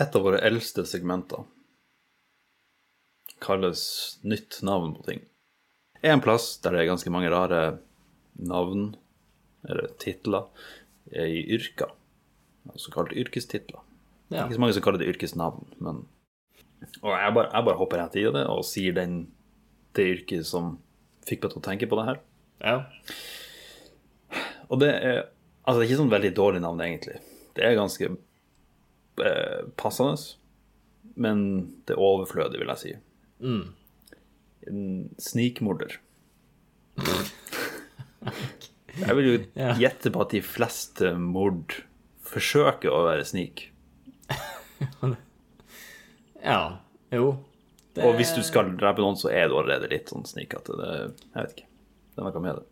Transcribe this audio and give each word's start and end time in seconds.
Et 0.00 0.16
av 0.16 0.24
våre 0.24 0.40
eldste 0.40 0.84
segmenter 0.88 1.44
kalles 3.42 3.82
nytt 4.22 4.60
navn 4.62 4.94
på 4.96 5.04
ting. 5.08 5.24
En 6.02 6.22
plass 6.22 6.56
der 6.62 6.74
det 6.74 6.82
er 6.82 6.92
ganske 6.92 7.10
mange 7.12 7.30
rare 7.30 7.78
navn, 8.38 8.94
eller 9.68 9.92
titler, 10.02 10.46
er 11.12 11.28
i 11.28 11.42
yrker. 11.54 11.90
Altså 12.70 12.94
kalt 12.94 13.12
yrkestitler. 13.12 13.82
Ja. 14.32 14.46
Ikke 14.46 14.56
så 14.56 14.62
mange 14.62 14.76
som 14.76 14.84
kaller 14.86 15.02
det 15.02 15.10
yrkesnavn, 15.12 15.66
men 15.82 16.04
Og 17.02 17.12
jeg 17.14 17.34
bare, 17.34 17.50
jeg 17.52 17.64
bare 17.64 17.78
hopper 17.78 18.00
rett 18.00 18.16
i 18.18 18.24
det 18.34 18.46
og 18.50 18.64
sier 18.66 18.94
den, 18.96 19.26
det 19.94 20.06
yrket 20.16 20.46
som 20.48 20.78
fikk 21.26 21.44
meg 21.44 21.52
til 21.52 21.60
å 21.60 21.66
tenke 21.68 21.86
på 21.90 21.98
det 22.00 22.08
her. 22.08 22.22
ja. 22.64 22.78
Og 24.72 24.80
det 24.80 24.88
er 24.88 25.18
altså 25.66 25.78
det 25.78 25.84
er 25.84 25.90
ikke 25.90 26.00
sånn 26.00 26.14
veldig 26.14 26.30
dårlig 26.34 26.60
navn, 26.64 26.80
egentlig. 26.80 27.18
Det 27.52 27.64
er 27.66 27.74
ganske 27.76 28.08
eh, 29.20 29.68
passende, 29.76 30.16
men 31.14 31.44
det 31.86 31.96
er 31.96 32.02
overflødig, 32.02 32.60
vil 32.62 32.72
jeg 32.72 32.82
si. 32.82 32.94
En 34.70 34.82
snikmorder. 35.20 35.98
jeg 39.02 39.16
vil 39.18 39.26
jo 39.26 39.36
yeah. 39.56 39.78
gjette 39.80 40.12
på 40.12 40.22
at 40.22 40.34
de 40.34 40.42
fleste 40.44 41.14
mord 41.18 41.76
forsøker 42.32 42.92
å 42.92 43.04
være 43.08 43.24
snik. 43.28 43.66
ja. 46.50 46.60
Jo. 47.12 47.34
Det, 47.92 48.04
Og 48.06 48.16
hvis 48.16 48.32
du 48.32 48.40
skal 48.46 48.72
drepe 48.80 49.04
noen, 49.04 49.18
så 49.20 49.28
er 49.32 49.50
du 49.50 49.58
allerede 49.58 49.90
litt 49.92 50.12
sånn 50.12 50.24
snikete. 50.28 50.78
Det, 50.78 50.92
jeg 51.34 51.36
vet 51.36 51.56
ikke. 51.56 51.68
Det 52.12 52.22
er 52.22 52.28
noe 52.28 52.44
med 52.44 52.60
det. 52.60 52.68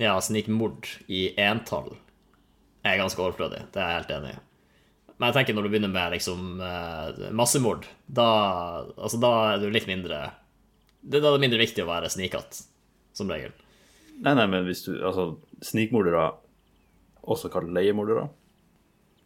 Ja, 0.00 0.14
snikmord 0.24 0.88
i 1.12 1.26
entall 1.40 1.92
er 2.82 2.98
ganske 2.98 3.20
overflødig. 3.22 3.66
Det 3.74 3.82
er 3.82 3.92
jeg 3.92 4.00
helt 4.00 4.14
enig 4.16 4.32
i. 4.32 4.40
Men 5.22 5.30
jeg 5.30 5.36
tenker 5.36 5.54
når 5.54 5.66
du 5.68 5.70
begynner 5.70 5.90
med 5.92 6.14
liksom 6.16 6.60
eh, 6.66 7.28
massemord, 7.30 7.84
da, 8.10 8.24
altså, 8.96 9.20
da 9.22 9.28
er 9.52 9.60
du 9.62 9.68
litt 9.70 9.86
mindre 9.86 10.16
det, 10.98 11.20
Da 11.20 11.28
er 11.28 11.36
det 11.36 11.44
mindre 11.44 11.60
viktig 11.60 11.84
å 11.84 11.86
være 11.86 12.10
snikatt, 12.10 12.58
som 13.14 13.30
regel. 13.30 13.54
Nei, 14.18 14.32
nei, 14.34 14.48
men 14.50 14.66
hvis 14.66 14.82
du 14.82 14.96
Altså, 14.96 15.28
snikmordere, 15.62 16.24
også 17.22 17.52
kalt 17.54 17.70
leiemordere, 17.70 18.26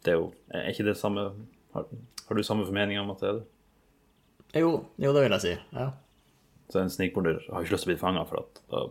det 0.05 0.13
er 0.13 0.19
jo 0.19 0.29
Er 0.53 0.69
ikke 0.69 0.85
det 0.85 0.95
samme 1.01 1.31
Har, 1.73 1.89
har 1.89 2.37
du 2.37 2.45
samme 2.45 2.69
formening 2.69 3.01
om 3.01 3.09
at 3.15 3.25
det 3.25 3.31
er 3.31 3.39
det? 3.39 3.47
Jo, 4.61 4.71
jo, 5.01 5.17
det 5.17 5.25
vil 5.25 5.33
jeg 5.39 5.45
si. 5.47 5.57
Ja. 5.73 5.89
Så 6.69 6.83
en 6.83 6.93
snikmorder 6.93 7.41
har 7.49 7.65
ikke 7.65 7.73
lyst 7.73 7.87
til 7.87 7.89
å 7.89 7.95
bli 7.95 8.01
fanga, 8.05 8.21
for 8.29 8.45
at 8.45 8.61
da 8.69 8.85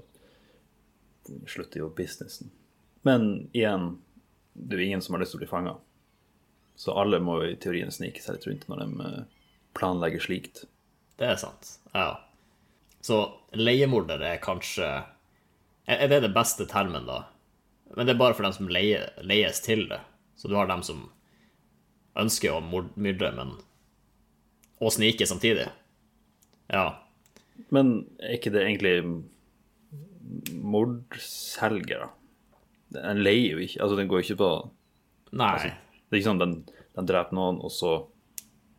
slutter 1.54 1.84
jo 1.84 1.94
businessen. 1.94 2.50
Men 3.06 3.46
igjen, 3.54 3.92
det 4.58 4.74
er 4.74 4.82
jo 4.82 4.88
ingen 4.90 5.06
som 5.06 5.14
har 5.14 5.22
lyst 5.22 5.36
til 5.36 5.40
å 5.40 5.44
bli 5.46 5.54
fanga. 5.54 5.78
Så 6.76 6.92
alle 6.92 7.20
må 7.24 7.38
i 7.44 7.56
teorien 7.60 7.92
snike 7.92 8.20
seg 8.22 8.36
litt 8.36 8.46
rundt 8.50 8.66
når 8.70 8.82
de 8.82 9.06
eh, 9.06 9.52
planlegger 9.76 10.22
slikt. 10.22 10.64
Det 11.16 11.30
er 11.32 11.38
sant. 11.40 11.78
Ja. 11.94 12.10
Så 13.00 13.22
leiemorder 13.56 14.20
er 14.20 14.42
kanskje 14.42 14.86
Er 15.86 16.08
det 16.10 16.18
det 16.24 16.34
beste 16.34 16.66
termen, 16.66 17.06
da? 17.06 17.22
Men 17.94 18.06
det 18.08 18.16
er 18.16 18.18
bare 18.18 18.34
for 18.34 18.42
dem 18.42 18.52
som 18.56 18.68
leie, 18.68 19.04
leies 19.22 19.60
til 19.62 19.84
det. 19.88 20.00
Så 20.36 20.50
du 20.50 20.56
har 20.58 20.66
dem 20.66 20.82
som 20.82 21.04
ønsker 22.18 22.56
å 22.56 22.82
myrde, 22.96 23.30
men 23.36 23.54
Og 24.82 24.92
snike 24.92 25.26
samtidig. 25.26 25.68
Ja. 26.68 26.98
Men 27.72 28.10
er 28.20 28.36
ikke 28.36 28.52
det 28.52 28.66
egentlig 28.66 28.96
mordselgere? 30.52 32.10
Den 32.92 33.22
leier 33.22 33.56
jo 33.56 33.64
ikke 33.64 33.82
Altså, 33.82 33.96
den 33.96 34.08
går 34.10 34.20
jo 34.20 34.26
ikke 34.26 34.42
på 34.42 34.50
Nei. 35.36 35.72
Det 36.06 36.16
er 36.16 36.20
ikke 36.20 36.30
sånn 36.30 36.42
den, 36.42 36.58
den 36.96 37.08
dreper 37.08 37.36
noen, 37.36 37.58
og 37.64 37.72
så 37.74 37.96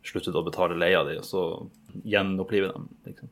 slutter 0.06 0.32
du 0.32 0.40
å 0.40 0.46
betale 0.46 0.78
leia 0.78 1.02
di, 1.04 1.18
og 1.20 1.26
så 1.26 1.42
gjenoppliver 2.08 2.72
dem. 2.72 2.88
Liksom. 3.08 3.30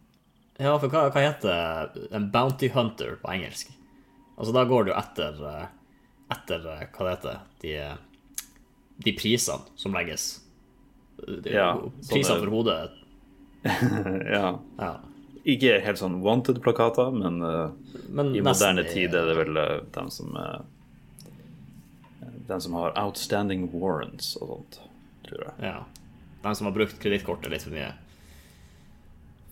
Ja, 0.58 0.76
for 0.80 0.92
hva, 0.92 1.06
hva 1.12 1.22
heter 1.24 1.96
en 2.16 2.30
bounty 2.32 2.70
hunter 2.72 3.16
på 3.20 3.32
engelsk? 3.32 3.72
Altså, 4.36 4.52
da 4.56 4.64
går 4.68 4.88
du 4.88 4.92
etter 4.92 5.40
eh, 5.48 5.66
Etter 6.34 6.64
eh, 6.68 6.84
hva 6.92 7.04
det 7.06 7.12
heter 7.14 7.36
De, 7.62 7.74
eh, 7.80 8.46
de 9.06 9.12
prisene 9.16 9.76
som 9.80 9.96
legges. 9.96 10.26
De, 11.20 11.52
Ja, 11.52 11.70
prisene 12.10 12.40
for 12.40 12.52
hodet. 12.52 12.96
Ja. 14.36 14.56
Ja. 14.78 14.90
Ikke 15.46 15.76
helt 15.84 16.00
sånn 16.00 16.20
wanted-plakater, 16.24 17.12
men 17.14 17.38
Men 18.08 18.32
i 18.34 18.42
moderne 18.42 18.84
tid 18.88 19.14
er 19.14 19.28
det 19.30 19.36
vel 19.38 19.58
uh, 19.60 19.82
dem 19.94 20.08
som 20.10 20.34
uh, 20.34 20.64
Den 22.48 22.60
som 22.60 22.74
har 22.78 22.94
outstanding 23.00 23.68
warrants 23.72 24.36
og 24.40 24.48
sånt, 24.52 24.80
tror 25.26 25.42
jeg. 25.44 25.54
Ja. 25.66 25.84
De 26.42 26.54
som 26.54 26.68
har 26.68 26.74
brukt 26.76 26.98
kredittkortet 27.02 27.50
litt 27.50 27.64
for 27.66 27.74
mye. 27.74 27.92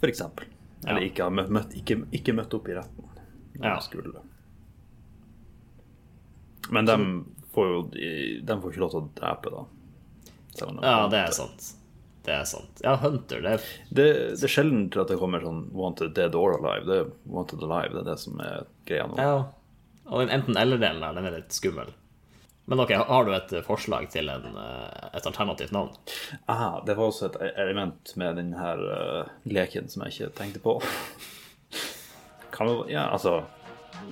For 0.00 0.10
eksempel. 0.12 0.46
Eller 0.86 1.00
Ja. 1.00 1.08
ikke 1.08 1.24
har 1.24 1.30
møtt, 1.30 1.74
ikke, 1.74 2.04
ikke 2.12 2.34
møtt 2.36 2.54
opp 2.54 2.68
i 2.68 2.74
retten. 2.76 3.08
Ja. 3.62 3.78
skulle. 3.80 4.20
Men 6.70 6.84
de 6.86 7.24
får 7.54 7.66
jo 7.70 7.80
de 8.42 8.60
får 8.60 8.72
ikke 8.72 8.82
lov 8.82 8.90
til 8.90 9.00
å 9.00 9.08
drepe, 9.14 9.50
da. 9.50 9.64
De 10.54 10.86
Ja, 10.86 11.08
det 11.08 11.18
er 11.18 11.30
sant. 11.32 11.72
Det 12.24 12.32
er 12.32 12.44
sant. 12.48 12.80
Ja, 12.82 12.96
Hunter, 12.96 13.42
det 13.44 13.50
er 13.52 13.60
Det, 13.92 14.06
det 14.40 14.44
er 14.44 14.48
sjelden 14.48 14.86
at 15.00 15.08
det 15.08 15.18
kommer 15.20 15.40
sånn 15.44 15.66
wanted 15.72 16.14
dead 16.14 16.34
or 16.34 16.56
alive. 16.56 16.86
Det 16.86 16.96
er 17.02 17.10
wanted 17.26 17.62
alive, 17.62 17.92
det 17.92 18.00
er 18.06 18.10
det 18.12 18.18
som 18.22 18.40
er 18.40 18.64
greia 18.86 19.06
nå. 19.10 19.18
Ja. 19.18 19.34
Og 20.06 20.20
den 20.24 20.40
enten-eller-delen 20.40 21.00
der, 21.04 21.12
den 21.18 21.26
er 21.26 21.36
litt 21.38 21.52
skummel. 21.52 21.92
Men 22.64 22.80
ok, 22.80 22.90
har 22.90 23.24
du 23.24 23.34
et 23.36 23.50
forslag 23.66 24.06
til 24.12 24.30
en, 24.32 24.44
eh, 24.56 25.08
et 25.12 25.26
alternativt 25.26 25.72
navn? 25.72 25.90
Aha, 26.48 26.80
det 26.86 26.96
var 26.96 27.10
også 27.10 27.28
et 27.28 27.36
element 27.60 28.14
med 28.16 28.38
denne 28.40 28.70
eh, 28.72 29.34
leken 29.44 29.90
som 29.92 30.04
jeg 30.04 30.14
ikke 30.14 30.36
tenkte 30.38 30.62
på. 30.64 30.78
Kan 32.54 32.70
vi, 32.70 32.92
ja, 32.94 33.10
altså 33.10 33.42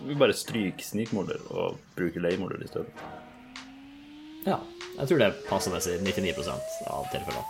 Vi 0.06 0.14
bare 0.18 0.34
stryker 0.34 0.84
snikmorder 0.84 1.40
og 1.50 1.78
bruker 1.96 2.22
leiemorder 2.22 2.62
i 2.62 2.68
stedet. 2.68 2.92
Ja. 4.46 4.58
Jeg 4.98 5.08
tror 5.08 5.18
det 5.18 5.30
passer 5.48 5.72
passende 5.72 5.96
i 5.96 6.12
99% 6.12 6.52
av 6.92 7.08
tilfellene. 7.12 7.44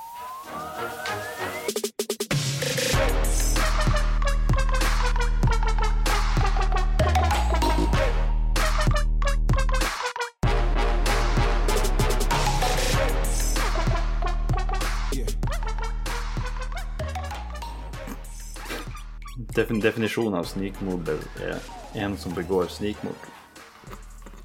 Definisjonen 19.68 20.34
av 20.38 20.44
snikmorder 20.48 21.18
er 21.42 21.60
en 21.94 22.16
som 22.16 22.32
begår 22.34 22.68
snikmord. 22.72 23.28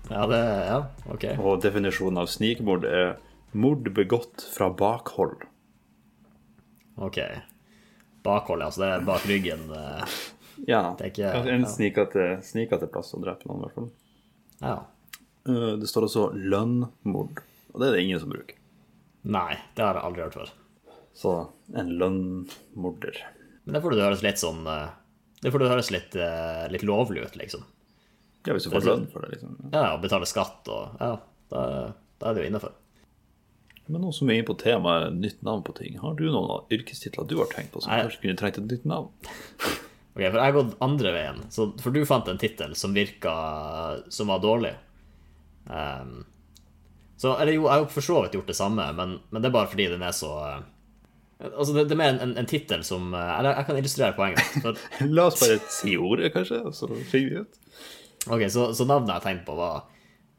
Ja, 0.10 0.26
det 0.28 0.40
Ja, 0.68 0.86
ok. 1.12 1.26
Og 1.40 1.62
definisjonen 1.62 2.18
av 2.22 2.28
snikmord 2.28 2.86
er 2.86 3.18
mord 3.54 3.84
begått 3.94 4.42
fra 4.56 4.70
bakhold. 4.70 5.44
Ok. 6.98 7.18
Bakhold, 8.24 8.62
altså. 8.64 8.80
Det 8.82 8.88
er 8.94 9.06
bak 9.06 9.22
ryggen. 9.28 9.70
eh, 9.72 10.06
Ja, 10.68 10.96
Det 10.98 11.06
er 11.06 11.12
ikke- 11.12 11.48
en 11.54 11.66
snikete, 11.66 12.42
snikete 12.42 12.88
plass 12.92 13.14
å 13.14 13.22
drepe 13.22 13.46
noen, 13.46 13.60
i 13.60 13.64
hvert 13.68 13.76
fall. 13.76 13.92
Ja. 14.62 14.86
Eh, 15.48 15.76
Det 15.78 15.88
står 15.88 16.04
også 16.08 16.34
lønnmord, 16.34 17.38
og 17.74 17.80
det 17.80 17.88
er 17.88 17.92
det 17.92 18.04
ingen 18.04 18.20
som 18.20 18.30
bruker. 18.30 18.56
Nei, 19.24 19.58
det 19.76 19.84
har 19.86 19.94
jeg 19.94 20.04
aldri 20.04 20.24
hørt 20.24 20.34
før. 20.34 20.50
Så 21.14 21.50
en 21.76 21.90
lønnmorder. 22.00 23.16
Men 23.66 23.74
det 23.74 23.84
får 23.84 23.92
du 23.92 23.98
høres 24.02 24.22
litt 24.24 24.36
sånn 24.38 24.66
eh, 24.66 24.90
Det 25.42 25.52
får 25.54 25.62
det 25.62 25.70
høres 25.70 25.92
litt, 25.94 26.16
eh, 26.18 26.66
litt 26.74 26.86
lovlig 26.88 27.24
ut, 27.28 27.38
liksom. 27.38 27.64
Ja, 28.48 28.56
hvis 28.56 28.66
du 28.66 28.72
får 28.72 28.86
lønn 28.88 29.08
for 29.12 29.26
det, 29.26 29.36
liksom. 29.36 29.56
Ja, 29.74 29.94
og 29.94 30.02
betaler 30.06 30.30
skatt 30.30 30.70
og 30.72 31.02
Ja, 31.02 31.18
da, 31.52 31.64
da 32.22 32.30
er 32.30 32.38
det 32.38 32.46
jo 32.46 32.52
innafor. 32.52 32.76
Men 33.88 34.04
nå 34.04 34.12
som 34.16 34.28
vi 34.28 34.36
er 34.36 34.42
inne 34.42 34.48
på 34.50 34.58
temaet 34.60 35.16
nytt 35.16 35.44
navn 35.48 35.64
på 35.64 35.76
ting, 35.78 36.00
har 36.02 36.16
du 36.20 36.26
noen 36.28 36.66
yrkestitler 36.74 37.28
du 37.28 37.38
har 37.40 37.52
tenkt 37.52 37.72
på 37.76 37.84
som 37.84 37.94
Nei. 37.94 38.02
kanskje 38.04 38.24
kunne 38.26 38.40
trengt 38.40 38.58
et 38.60 38.72
nytt 38.72 38.88
navn? 38.90 39.12
Ok, 40.18 40.24
For 40.24 40.34
jeg 40.34 40.42
har 40.42 40.54
gått 40.56 40.80
andre 40.82 41.12
veien. 41.14 41.42
Så, 41.54 41.68
for 41.78 41.94
du 41.94 42.00
fant 42.10 42.26
en 42.32 42.40
tittel 42.42 42.72
som 42.74 42.96
virka 42.96 43.34
som 44.10 44.32
var 44.32 44.40
dårlig. 44.42 44.72
Um, 45.70 46.24
så 47.22 47.36
Eller 47.38 47.54
jo, 47.54 47.68
jeg 47.68 47.70
har 47.70 47.84
jo 47.84 47.92
for 47.94 48.06
så 48.06 48.24
vidt 48.24 48.34
gjort 48.34 48.50
det 48.50 48.56
samme, 48.58 48.88
men, 48.98 49.20
men 49.30 49.44
det 49.44 49.52
er 49.52 49.54
bare 49.54 49.70
fordi 49.70 49.86
den 49.92 50.02
er 50.02 50.16
så 50.18 50.32
eh, 50.42 50.66
Altså, 51.38 51.74
det, 51.76 51.84
det 51.86 51.94
er 51.94 52.00
mer 52.00 52.14
en, 52.16 52.22
en, 52.26 52.32
en 52.42 52.48
tittel 52.50 52.82
som 52.86 53.12
eh, 53.14 53.34
Eller 53.38 53.60
jeg 53.60 53.68
kan 53.68 53.78
illustrere 53.78 54.16
poenget. 54.18 54.56
For, 54.64 54.80
La 55.06 55.28
oss 55.30 55.38
bare 55.44 55.60
si 55.70 55.94
ordet, 55.98 56.32
kanskje, 56.34 56.64
og 56.66 56.74
så 56.74 56.90
finner 57.12 57.30
vi 57.30 57.44
ut. 57.44 57.60
ok, 58.26 58.48
så, 58.54 58.72
så 58.74 58.88
navnet 58.90 59.14
jeg 59.20 59.26
tenkte 59.28 59.52
på, 59.52 59.58
var, 59.60 59.84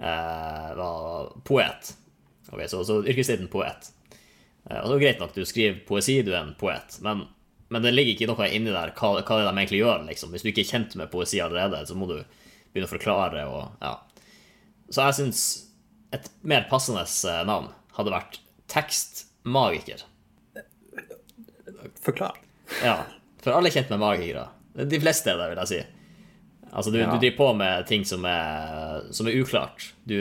eh, 0.03 0.73
var 0.81 1.31
poet. 1.47 1.93
Ok, 2.51 2.65
Så, 2.67 2.83
så 2.89 2.99
yrkestittelen 3.05 3.51
poet. 3.53 3.93
Eh, 4.67 4.81
og 4.81 4.91
det 4.91 4.97
er 4.97 5.05
greit 5.07 5.23
nok, 5.23 5.37
du 5.37 5.47
skriver 5.47 5.79
poesi, 5.87 6.19
du 6.27 6.33
er 6.35 6.43
en 6.43 6.57
poet, 6.59 6.99
men, 7.05 7.23
men 7.71 7.85
det 7.87 7.95
ligger 7.95 8.17
ikke 8.17 8.31
noe 8.33 8.51
inni 8.51 8.75
der 8.75 8.93
hva, 8.97 9.15
hva 9.21 9.39
det 9.39 9.45
er 9.45 9.49
de 9.53 9.63
egentlig 9.63 9.83
gjør, 9.85 10.05
liksom. 10.11 10.35
Hvis 10.35 10.45
du 10.45 10.51
ikke 10.51 10.65
er 10.67 10.73
kjent 10.73 10.99
med 10.99 11.13
poesi 11.15 11.41
allerede, 11.45 11.85
så 11.87 11.97
må 11.99 12.11
du 12.11 12.19
begynne 12.73 12.91
å 12.91 12.95
forklare 12.97 13.47
og 13.49 13.85
ja. 13.85 13.95
Så 14.89 15.05
jeg 15.05 15.19
syns 15.21 15.47
et 16.17 16.27
mer 16.43 16.67
passende 16.71 17.05
eh, 17.07 17.43
navn 17.47 17.71
hadde 17.99 18.15
vært 18.15 18.39
tekstmagiker. 18.73 20.03
Forklar. 22.05 22.37
Ja, 22.85 22.97
for 23.43 23.57
alle 23.57 23.71
er 23.71 23.75
kjent 23.79 23.91
med 23.93 24.01
magikere. 24.03 24.47
De 24.89 25.01
fleste 25.03 25.33
er 25.33 25.39
det, 25.41 25.49
vil 25.53 25.63
jeg 25.65 25.71
si. 25.73 25.79
Altså, 26.69 26.91
du, 26.93 26.99
Ja. 27.01 27.11
du 27.11 27.19
driver 27.19 27.37
på 27.39 27.47
med 27.57 27.87
ting 27.89 28.05
som 28.05 28.25
er, 28.29 29.07
som 29.17 29.27
er 29.27 29.39
uklart. 29.41 29.93
Du, 30.07 30.19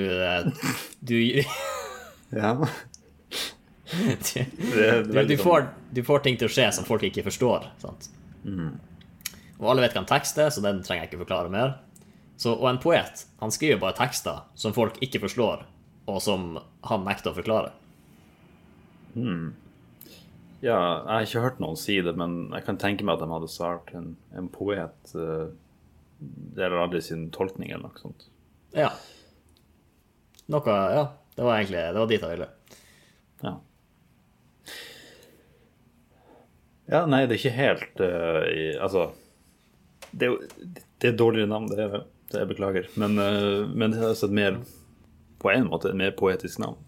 du, 1.03 1.17
Ja. 2.31 2.53
du, 3.91 5.25
du, 5.27 5.37
får, 5.37 5.67
du 5.95 6.01
får 6.03 6.19
ting 6.25 6.37
til 6.39 6.47
å 6.49 6.51
skje 6.51 6.69
som 6.75 6.87
folk 6.87 7.03
ikke 7.07 7.23
forstår. 7.27 7.67
Sant? 7.83 8.09
Og 9.57 9.69
alle 9.71 9.83
vet 9.85 9.95
hva 9.95 10.03
en 10.03 10.09
tekst 10.09 10.37
er, 10.41 10.49
så 10.53 10.61
den 10.63 10.81
trenger 10.85 11.05
jeg 11.05 11.11
ikke 11.11 11.21
forklare 11.25 11.51
mer. 11.53 11.77
Så, 12.37 12.51
og 12.53 12.67
en 12.69 12.79
poet 12.83 13.23
han 13.41 13.51
skriver 13.53 13.79
bare 13.81 13.95
tekster 13.97 14.43
som 14.59 14.73
folk 14.75 14.99
ikke 15.01 15.21
forstår, 15.23 15.63
og 16.07 16.19
som 16.21 16.59
han 16.85 17.05
nekter 17.07 17.31
å 17.33 17.37
forklare. 17.39 17.71
Ja, 20.59 20.77
jeg 21.05 21.11
har 21.11 21.25
ikke 21.27 21.43
hørt 21.43 21.59
noen 21.61 21.77
si 21.77 21.99
det, 22.01 22.15
men 22.17 22.47
jeg 22.49 22.65
kan 22.65 22.79
tenke 22.81 23.05
meg 23.05 23.17
at 23.17 23.23
de 23.25 23.29
hadde 23.29 23.49
svart 23.51 23.91
en, 23.97 24.15
en 24.33 24.47
poet 24.49 25.11
uh, 25.13 25.51
Det 26.17 26.65
er 26.65 26.73
aldri 26.73 27.01
sin 27.05 27.27
tolkning 27.33 27.69
eller 27.69 27.91
noe 27.91 28.01
sånt. 28.01 28.25
Ja. 28.73 28.89
Noe 30.49 30.77
Ja, 30.95 31.03
det 31.35 31.45
var 31.45 31.59
egentlig 31.59 31.83
Det 31.83 32.01
var 32.01 32.09
dit 32.09 32.25
jeg 32.25 32.33
ville. 32.33 32.47
Ja. 33.43 33.53
Ja, 36.87 37.01
nei, 37.05 37.25
det 37.27 37.35
er 37.35 37.41
ikke 37.41 37.57
helt 37.57 38.01
uh, 38.01 38.43
i, 38.49 38.65
Altså 38.81 39.11
det 40.17 40.25
er, 40.25 40.31
jo, 40.31 40.77
det 40.97 41.09
er 41.11 41.19
dårligere 41.19 41.51
navn, 41.51 41.67
det 41.69 41.83
er 41.83 41.91
det. 41.93 42.01
Jeg 42.33 42.47
beklager. 42.49 42.87
Men, 42.97 43.19
uh, 43.21 43.67
men 43.69 43.93
det 43.93 43.99
er 44.01 44.09
altså 44.09 44.25
et 44.25 44.33
mer 44.39 44.57
På 45.37 45.51
en 45.53 45.67
måte 45.69 45.91
et 45.91 45.99
mer 45.99 46.15
poetisk 46.17 46.63
navn. 46.63 46.81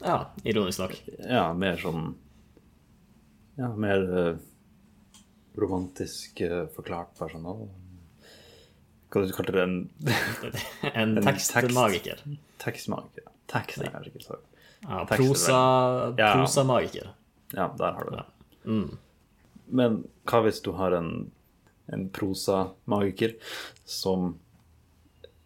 Ja, 0.00 0.32
ironisk 0.48 0.80
nok. 0.82 0.96
Ja, 1.20 1.44
mer 1.54 1.78
sånn 1.78 2.16
Ja, 3.60 3.68
mer 3.76 4.06
uh, 4.08 4.36
romantisk 5.60 6.40
uh, 6.40 6.64
forklart 6.72 7.12
personal. 7.18 7.66
Hva 9.10 9.24
du 9.26 9.34
kalte 9.34 9.52
det? 9.52 9.64
En 9.66 9.90
En 10.94 11.18
En 11.18 11.24
tekstmagiker. 11.26 12.22
Tekstmagiker. 12.62 13.26
Tekst 13.50 13.82
er 13.82 13.90
kanskje 13.92 14.14
ikke 14.14 14.24
så 14.24 14.38
Ja, 14.80 15.02
Prosamagiker. 15.04 16.14
er 16.24 16.36
prosa, 16.38 16.64
Ja. 16.70 17.14
Ja, 17.52 17.66
der 17.76 17.92
har 17.98 18.04
du 18.08 18.16
det. 18.16 18.26
Men 19.66 20.04
hva 20.24 20.40
hvis 20.46 20.62
du 20.64 20.72
har 20.78 20.94
en, 20.96 21.30
en 21.92 22.08
prosamagiker 22.14 23.34
som 23.84 24.38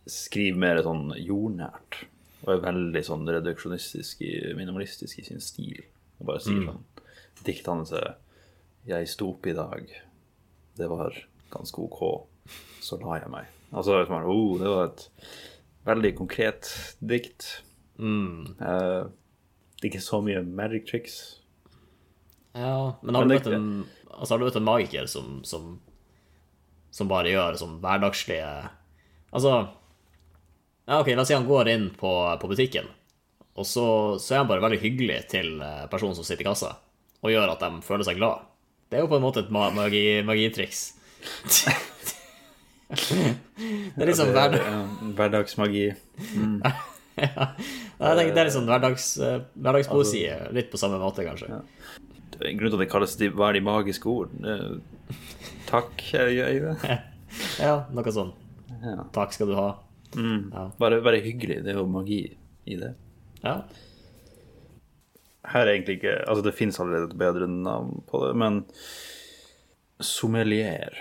skriver 0.06 0.60
mer 0.60 0.82
sånn 0.84 1.14
jordnært, 1.16 2.04
og 2.44 2.52
er 2.52 2.64
veldig 2.66 3.02
sånn 3.08 3.24
reduksjonistisk, 3.26 4.20
minimalistisk 4.58 5.18
i 5.18 5.24
sin 5.24 5.40
stil, 5.40 5.80
og 6.20 6.28
bare 6.28 6.44
sier 6.44 6.60
sånn 6.68 6.82
Diktene 7.44 7.86
sier 7.88 8.16
'Jeg 8.84 9.08
sto 9.08 9.30
opp 9.32 9.46
i 9.46 9.54
dag. 9.56 9.88
Det 10.76 10.88
var 10.90 11.14
ganske 11.50 11.78
OK. 11.80 12.28
Så 12.80 13.00
la 13.00 13.20
jeg 13.20 13.30
meg'. 13.32 13.46
Altså, 13.72 13.98
det 13.98 14.10
var, 14.10 14.26
oh, 14.28 14.58
det 14.58 14.68
var 14.68 14.84
et 14.84 15.08
veldig 15.84 16.16
konkret 16.16 16.68
dikt. 17.00 17.62
Det 17.96 19.88
er 19.88 19.90
ikke 19.90 20.02
så 20.02 20.20
mye 20.24 20.42
magic 20.42 20.86
tricks. 20.90 21.40
Ja, 22.54 22.94
men 23.02 23.14
har 23.14 23.24
Men 23.24 23.28
du 23.28 23.34
møtt 23.34 23.46
en, 23.50 23.86
altså, 24.10 24.34
har 24.34 24.38
du 24.38 24.44
møtt 24.46 24.56
en 24.60 24.68
magiker 24.68 25.06
som, 25.10 25.42
som, 25.44 25.80
som 26.94 27.10
bare 27.10 27.32
gjør 27.32 27.58
sånn 27.58 27.80
hverdagslige 27.82 28.50
Altså 29.34 29.50
Ja, 30.86 31.00
OK, 31.00 31.10
la 31.16 31.24
oss 31.24 31.32
si 31.32 31.34
han 31.34 31.48
går 31.48 31.70
inn 31.72 31.88
på, 31.98 32.12
på 32.38 32.50
butikken, 32.50 32.86
og 33.56 33.66
så, 33.66 33.86
så 34.20 34.34
er 34.34 34.42
han 34.42 34.50
bare 34.50 34.62
veldig 34.62 34.78
hyggelig 34.82 35.16
til 35.32 35.56
eh, 35.64 35.86
personen 35.90 36.14
som 36.14 36.26
sitter 36.26 36.44
i 36.44 36.46
kassa, 36.46 36.74
og 37.24 37.32
gjør 37.32 37.54
at 37.54 37.62
de 37.64 37.82
føler 37.86 38.06
seg 38.06 38.18
glad. 38.20 38.44
Det 38.92 38.98
er 38.98 39.06
jo 39.06 39.10
på 39.10 39.18
en 39.18 39.24
måte 39.24 39.42
et 39.42 39.52
magi 39.54 40.04
magitriks. 40.28 40.82
det 42.94 44.02
er 44.02 44.10
liksom 44.10 44.34
hverdag... 44.34 44.60
Ja, 44.60 44.82
hverdagsmagi. 45.18 45.86
Ja, 47.14 47.52
jeg 47.54 48.16
tenker 48.18 48.32
det 48.34 48.42
er 48.42 48.48
sånn 48.50 48.66
hverdags, 48.66 49.04
eh, 49.22 49.36
hverdagspoesi. 49.54 50.24
Litt 50.56 50.66
på 50.72 50.80
samme 50.80 50.96
måte, 50.98 51.22
kanskje. 51.22 51.60
Det 52.34 52.40
er 52.40 52.48
en 52.50 52.58
grunn 52.58 52.72
til 52.72 52.78
at 52.80 52.82
det 52.82 52.88
kalles 52.90 53.14
de, 53.20 53.28
hva 53.30 53.52
er 53.52 53.54
de 53.54 53.62
magiske 53.62 54.10
ord? 54.10 54.32
Eh, 54.42 55.14
Takk, 55.70 56.02
Øyve? 56.18 56.74
Ja, 57.62 57.76
noe 57.94 58.14
sånn. 58.14 58.32
Takk 59.14 59.34
skal 59.34 59.52
du 59.52 59.54
ha. 59.58 59.68
Ja. 60.18 60.66
Bare 60.78 60.98
bare 61.06 61.22
hyggelig, 61.22 61.60
det 61.62 61.72
er 61.72 61.78
jo 61.80 61.86
magi 61.90 62.20
i 62.66 62.76
det. 62.82 62.92
Ja. 63.44 63.60
Her 65.52 65.66
er 65.66 65.74
egentlig 65.74 65.98
ikke 65.98 66.14
Altså, 66.24 66.42
det 66.46 66.54
fins 66.56 66.80
allerede 66.80 67.10
et 67.10 67.18
bedre 67.20 67.48
navn 67.50 68.02
på 68.08 68.22
det, 68.26 68.34
men 68.40 68.62
sommelier. 70.00 70.94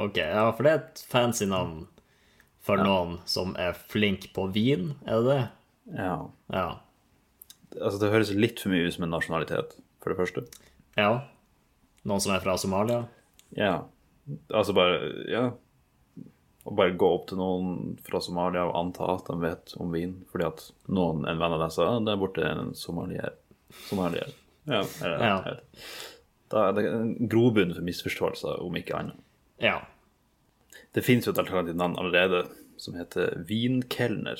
Ok, 0.00 0.18
ja, 0.18 0.48
for 0.50 0.66
det 0.66 0.72
er 0.72 0.80
et 0.82 1.02
fancy 1.10 1.46
navn 1.48 1.86
for 2.62 2.78
noen 2.78 3.16
som 3.26 3.56
er 3.58 3.74
flink 3.74 4.28
på 4.36 4.46
vin, 4.54 4.92
er 5.06 5.18
det 5.22 5.28
det? 5.32 5.42
Ja. 5.98 6.14
Ja. 6.54 6.66
Altså, 7.80 7.98
det 8.02 8.12
høres 8.12 8.30
litt 8.36 8.62
for 8.62 8.70
mye 8.72 8.86
ut 8.86 8.94
som 8.94 9.06
en 9.06 9.14
nasjonalitet, 9.14 9.74
for 10.02 10.12
det 10.12 10.20
første. 10.20 10.44
Ja. 10.98 11.24
Noen 12.06 12.22
som 12.22 12.34
er 12.34 12.42
fra 12.44 12.54
Somalia? 12.60 13.04
Ja. 13.58 13.82
Altså 14.54 14.74
bare 14.76 15.26
Ja. 15.28 15.50
Å 16.64 16.74
bare 16.78 16.94
gå 16.94 17.08
opp 17.10 17.24
til 17.28 17.38
noen 17.40 17.96
fra 18.06 18.20
Somalia 18.22 18.62
og 18.68 18.76
anta 18.78 19.08
at 19.16 19.26
de 19.26 19.34
vet 19.42 19.72
om 19.82 19.90
vin, 19.90 20.12
fordi 20.30 20.46
at 20.46 20.60
noen, 20.94 21.24
en 21.26 21.40
venn 21.40 21.52
av 21.56 21.58
dem 21.64 21.70
sa 21.74 21.88
det 21.98 22.06
der 22.06 22.20
borte 22.20 22.44
er 22.46 22.60
en 22.60 22.74
somalier. 22.78 23.32
Somalier. 23.88 24.30
Ja. 24.68 24.82
er 25.02 25.08
det- 25.10 25.20
Ja. 25.26 25.38
er 25.42 25.54
det. 25.56 25.82
Da 26.50 26.68
er 26.68 26.72
det 26.72 26.84
en 26.92 27.28
grobunn 27.28 27.74
for 27.74 27.82
misforståelser, 27.82 28.60
om 28.62 28.74
ikke 28.76 28.94
annet. 28.94 29.16
Ja. 29.58 29.80
Det 30.92 31.02
fins 31.04 31.24
jo 31.26 31.32
et 31.32 31.38
alternativt 31.38 31.76
navn 31.76 31.96
allerede 31.96 32.48
som 32.76 32.94
heter 32.94 33.42
vinkelner. 33.44 34.38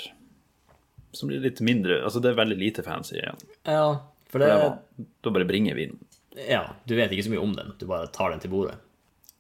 Som 1.13 1.29
blir 1.29 1.41
litt 1.41 1.61
mindre 1.61 2.03
Altså, 2.05 2.21
det 2.23 2.31
er 2.31 2.45
veldig 2.45 2.59
lite 2.59 2.83
fancy 2.83 3.17
igjen. 3.17 3.39
Ja, 3.67 4.01
for 4.29 4.39
Det 4.39 4.49
er 4.49 4.79
Da 5.23 5.31
bare 5.31 5.45
bringer 5.45 5.75
vinen. 5.75 5.99
Ja, 6.37 6.73
du 6.87 6.95
vet 6.97 7.11
ikke 7.11 7.25
så 7.25 7.31
mye 7.31 7.43
om 7.43 7.53
den, 7.55 7.73
du 7.79 7.87
bare 7.87 8.07
tar 8.07 8.31
den 8.31 8.41
til 8.41 8.51
bordet. 8.51 8.77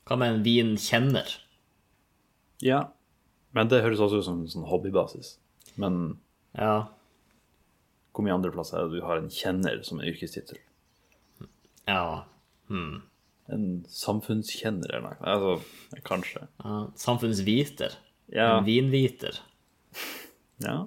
Hva 0.07 0.19
med 0.19 0.35
en 0.35 0.43
vinkjenner? 0.45 1.39
Ja. 2.63 2.85
Men 3.53 3.69
det 3.69 3.83
høres 3.85 4.01
også 4.01 4.21
ut 4.23 4.25
som 4.27 4.41
en 4.45 4.49
sånn 4.53 4.69
hobbybasis. 4.71 5.35
Men 5.77 6.19
Ja. 6.57 6.89
hvor 8.15 8.25
mye 8.25 8.35
andre 8.37 8.53
plasser 8.55 8.79
er 8.79 8.89
det 8.89 9.01
du 9.01 9.07
har 9.07 9.19
en 9.19 9.29
kjenner 9.33 9.83
som 9.85 10.01
en 10.01 10.07
yrkestittel? 10.09 10.59
Ja. 11.89 12.25
En 12.73 13.85
samfunnskjenner 13.89 14.89
eller 14.95 15.11
noe? 15.11 15.17
Altså, 15.21 16.01
kanskje. 16.07 16.47
ja. 16.65 16.87
Samfunnsviter. 16.97 17.97
Ja. 18.33 18.59
En 18.59 18.65
vinviter. 18.69 19.41
Ja. 20.63 20.87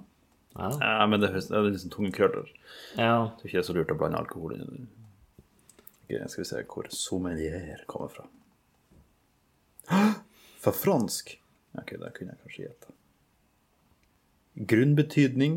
Ja. 0.56 0.70
ja 0.80 1.06
men 1.06 1.20
det, 1.20 1.28
høres, 1.34 1.50
det 1.50 1.56
er 1.58 1.66
litt 1.68 1.82
sånn 1.82 1.92
tunge 1.92 2.10
krøller. 2.16 2.46
ja. 2.96 3.28
Det 3.36 3.44
er 3.44 3.50
ikke 3.50 3.64
så 3.66 3.74
lurt 3.76 3.90
å 3.92 3.96
blande 4.00 4.16
alkohol 4.22 4.54
inn. 4.56 4.86
Ok, 6.06 6.14
skal 6.32 6.40
vi 6.42 6.46
se 6.48 6.62
hvor 6.70 6.88
sommelier 6.96 7.82
kommer 7.90 8.08
fra. 8.08 8.24
Fra 10.64 10.72
fransk? 10.72 11.34
Ok, 11.80 11.96
det 12.00 12.12
kunne 12.16 12.34
jeg 12.34 12.42
kanskje 12.42 12.66
gjette. 12.66 12.94
Grunnbetydning 14.56 15.56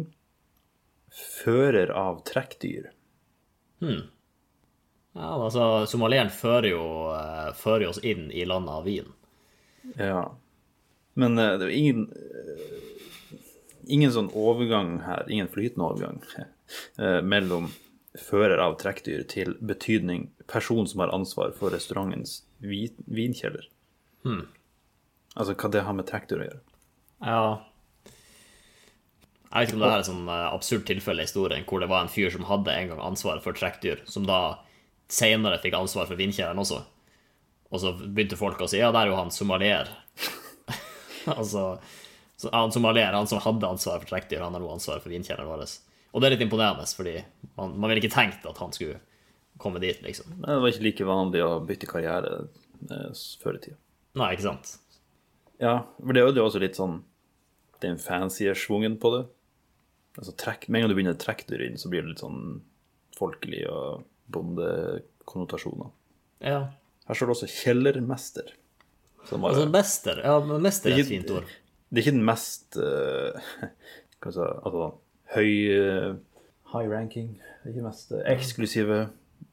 fører 1.15 1.91
av 1.95 2.23
trekkdyr. 2.27 2.91
Ja, 5.19 5.29
altså, 5.35 5.85
somalieren 5.89 6.29
fører 6.33 6.69
jo, 6.69 6.83
eh, 7.15 7.49
fører 7.57 7.89
oss 7.89 8.01
inn 8.03 8.29
i 8.31 8.45
landet 8.45 8.75
av 8.75 8.85
vin. 8.85 9.09
Ja. 9.97 10.23
Men 11.19 11.37
eh, 11.39 11.55
det 11.57 11.67
er 11.67 11.71
jo 11.71 11.81
ingen 11.83 12.07
eh, 12.13 12.85
Ingen 13.89 14.11
sånn 14.13 14.27
overgang 14.37 14.99
her, 15.01 15.23
ingen 15.33 15.47
flytende 15.49 15.87
overgang 15.87 16.17
mellom 17.25 17.71
fører 18.21 18.61
av 18.61 18.75
trekkdyr 18.77 19.23
til 19.31 19.55
betydning 19.65 20.27
person 20.51 20.85
som 20.85 21.01
har 21.01 21.13
ansvar 21.15 21.55
for 21.57 21.73
restaurantens 21.73 22.43
vin, 22.61 22.93
vinkjeller. 23.09 23.65
Altså 25.39 25.55
hva 25.55 25.71
det 25.71 25.85
har 25.87 25.95
med 25.95 26.07
trektur 26.09 26.41
å 26.41 26.47
gjøre. 26.47 26.61
Ja. 27.23 27.43
Jeg 29.49 29.63
vet 29.63 29.71
ikke 29.71 29.77
om 29.79 29.83
det 29.83 29.89
her 29.89 29.97
er 29.97 30.03
et 30.03 30.09
sånn 30.11 30.29
eh, 30.29 30.47
absurd 30.53 30.85
tilfelle 30.85 31.23
i 31.23 31.27
historien 31.27 31.65
hvor 31.67 31.81
det 31.81 31.89
var 31.89 32.03
en 32.03 32.11
fyr 32.11 32.29
som 32.33 32.45
hadde 32.45 32.75
en 32.75 32.91
gang 32.91 32.99
ansvaret 33.01 33.45
for 33.45 33.57
trekkdyr, 33.57 34.03
som 34.05 34.27
da 34.27 34.59
senere 35.09 35.57
fikk 35.63 35.77
ansvar 35.79 36.05
for 36.09 36.19
vindkjelleren 36.19 36.61
også. 36.61 36.83
Og 37.69 37.81
så 37.81 37.93
begynte 37.97 38.37
folk 38.37 38.61
å 38.61 38.69
si 38.69 38.81
ja, 38.81 38.91
der 38.93 39.07
er 39.07 39.13
jo 39.13 39.17
han 39.17 39.33
somalier. 39.33 39.89
altså, 41.39 41.63
så 42.39 42.51
han 42.53 42.73
somalier, 42.75 43.15
han 43.15 43.29
som 43.29 43.41
hadde 43.43 43.71
ansvaret 43.73 44.05
for 44.05 44.13
trekkdyr, 44.13 44.43
han 44.45 44.57
har 44.57 44.63
nå 44.63 44.69
ansvaret 44.73 45.05
for 45.05 45.13
vindkjelleren 45.13 45.49
vår. 45.49 45.65
Og 46.13 46.21
det 46.21 46.29
er 46.29 46.35
litt 46.35 46.45
imponerende, 46.45 46.85
fordi 46.97 47.15
man, 47.57 47.73
man 47.77 47.89
ville 47.89 48.03
ikke 48.03 48.15
tenkt 48.15 48.45
at 48.49 48.61
han 48.61 48.73
skulle 48.75 48.99
komme 49.59 49.81
dit, 49.83 49.97
liksom. 50.05 50.39
Det 50.45 50.59
var 50.61 50.71
ikke 50.71 50.85
like 50.85 51.09
vanlig 51.09 51.41
å 51.45 51.57
bytte 51.65 51.89
karriere 51.89 52.45
eh, 52.89 53.25
før 53.41 53.57
i 53.57 53.63
tida. 53.65 53.77
Nei, 54.19 54.31
ikke 54.33 54.47
sant? 54.47 54.77
Ja, 55.59 55.75
for 55.99 56.15
det 56.15 56.23
er 56.23 56.31
jo 56.39 56.45
også 56.45 56.61
litt 56.63 56.79
sånn 56.79 57.01
den 57.83 57.99
fancy 58.01 58.47
schwungen 58.55 58.97
på 58.99 59.11
det. 59.15 59.21
Altså 60.19 60.33
trekk, 60.39 60.67
Med 60.67 60.79
en 60.79 60.83
gang 60.83 60.91
du 60.91 60.97
begynner 60.97 61.15
å 61.15 61.21
trekke 61.21 61.47
dyr 61.47 61.65
inn, 61.67 61.77
så 61.79 61.91
blir 61.91 62.03
det 62.03 62.13
litt 62.13 62.23
sånn 62.23 62.59
folkelig 63.19 63.65
og 63.71 64.05
bondekonnotasjoner. 64.33 65.91
Ja. 66.43 66.61
Her 67.07 67.17
står 67.17 67.29
det 67.29 67.35
også 67.37 67.51
kjellermester. 67.51 68.53
Som 69.27 69.45
Altså 69.45 69.67
mester. 69.69 70.21
Ja, 70.23 70.39
men 70.43 70.63
mester 70.63 70.93
er 70.93 71.01
et 71.03 71.11
fint 71.11 71.31
ord. 71.33 71.47
Det 71.89 71.99
er 71.99 72.05
ikke 72.05 72.15
den 72.15 72.27
mest 72.27 72.77
uh, 72.79 73.35
Hva 74.21 74.31
si 74.31 74.43
Altså 74.45 74.89
høy 75.33 75.49
uh, 75.73 76.11
High 76.69 76.91
ranking. 76.91 77.33
Det 77.63 77.71
er 77.71 77.73
ikke 77.73 77.87
mest 77.87 78.13
eh, 78.13 78.25
eksklusive 78.29 78.99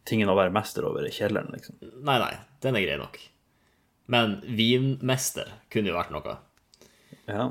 tingen 0.06 0.30
å 0.30 0.36
være 0.38 0.52
mester 0.54 0.84
over 0.86 1.06
i 1.06 1.12
kjelleren, 1.14 1.48
liksom. 1.54 1.78
Nei, 2.04 2.18
nei, 2.20 2.34
den 2.62 2.76
er 2.76 2.84
grei 2.84 2.98
nok. 3.00 3.16
Men 4.12 4.38
vinmester 4.46 5.50
kunne 5.72 5.90
jo 5.90 5.96
vært 5.98 6.14
noe. 6.14 6.36
Ja. 7.26 7.50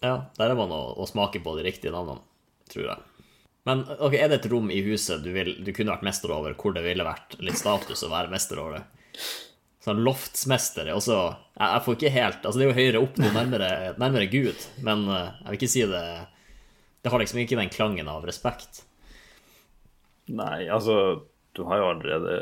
Ja, 0.00 0.14
der 0.38 0.52
er 0.52 0.56
man 0.56 0.72
å, 0.72 0.80
å 0.96 1.06
smake 1.08 1.42
på 1.44 1.52
de 1.58 1.66
riktige 1.66 1.92
navnene, 1.92 2.24
tror 2.72 2.86
jeg. 2.86 3.06
Men 3.68 3.84
ok, 3.98 4.14
er 4.16 4.30
det 4.32 4.40
et 4.40 4.48
rom 4.48 4.70
i 4.72 4.80
huset 4.86 5.20
du, 5.20 5.28
vil, 5.34 5.52
du 5.60 5.68
kunne 5.76 5.92
vært 5.92 6.06
mester 6.06 6.32
over, 6.32 6.56
hvor 6.56 6.72
det 6.72 6.84
ville 6.86 7.04
vært 7.04 7.36
litt 7.44 7.60
status 7.60 8.06
å 8.06 8.12
være 8.12 8.32
mester 8.32 8.62
over 8.62 8.78
det? 8.78 8.84
Sånn 9.84 10.00
loftsmester 10.04 10.88
er 10.88 10.96
også 10.96 11.16
jeg, 11.16 11.64
jeg 11.64 11.82
får 11.84 11.94
ikke 11.96 12.12
helt 12.12 12.42
Altså, 12.44 12.58
det 12.60 12.64
er 12.66 12.70
jo 12.70 12.76
høyere 12.76 13.00
opp, 13.00 13.20
jo 13.20 13.30
nærmere, 13.32 13.70
nærmere 14.00 14.28
Gud, 14.32 14.66
men 14.84 15.06
eh, 15.08 15.30
jeg 15.38 15.46
vil 15.46 15.58
ikke 15.60 15.70
si 15.72 15.84
det 15.88 16.02
Det 17.00 17.12
har 17.12 17.22
liksom 17.22 17.40
ikke 17.40 17.56
den 17.56 17.72
klangen 17.72 18.10
av 18.12 18.26
respekt. 18.28 18.82
Nei, 20.28 20.68
altså 20.68 20.96
Du 21.56 21.64
har 21.68 21.80
jo 21.80 21.88
allerede 21.94 22.34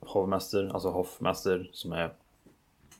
hovmester, 0.00 0.70
altså 0.74 0.92
hoffmester, 0.94 1.66
som 1.76 1.92
er 1.92 2.12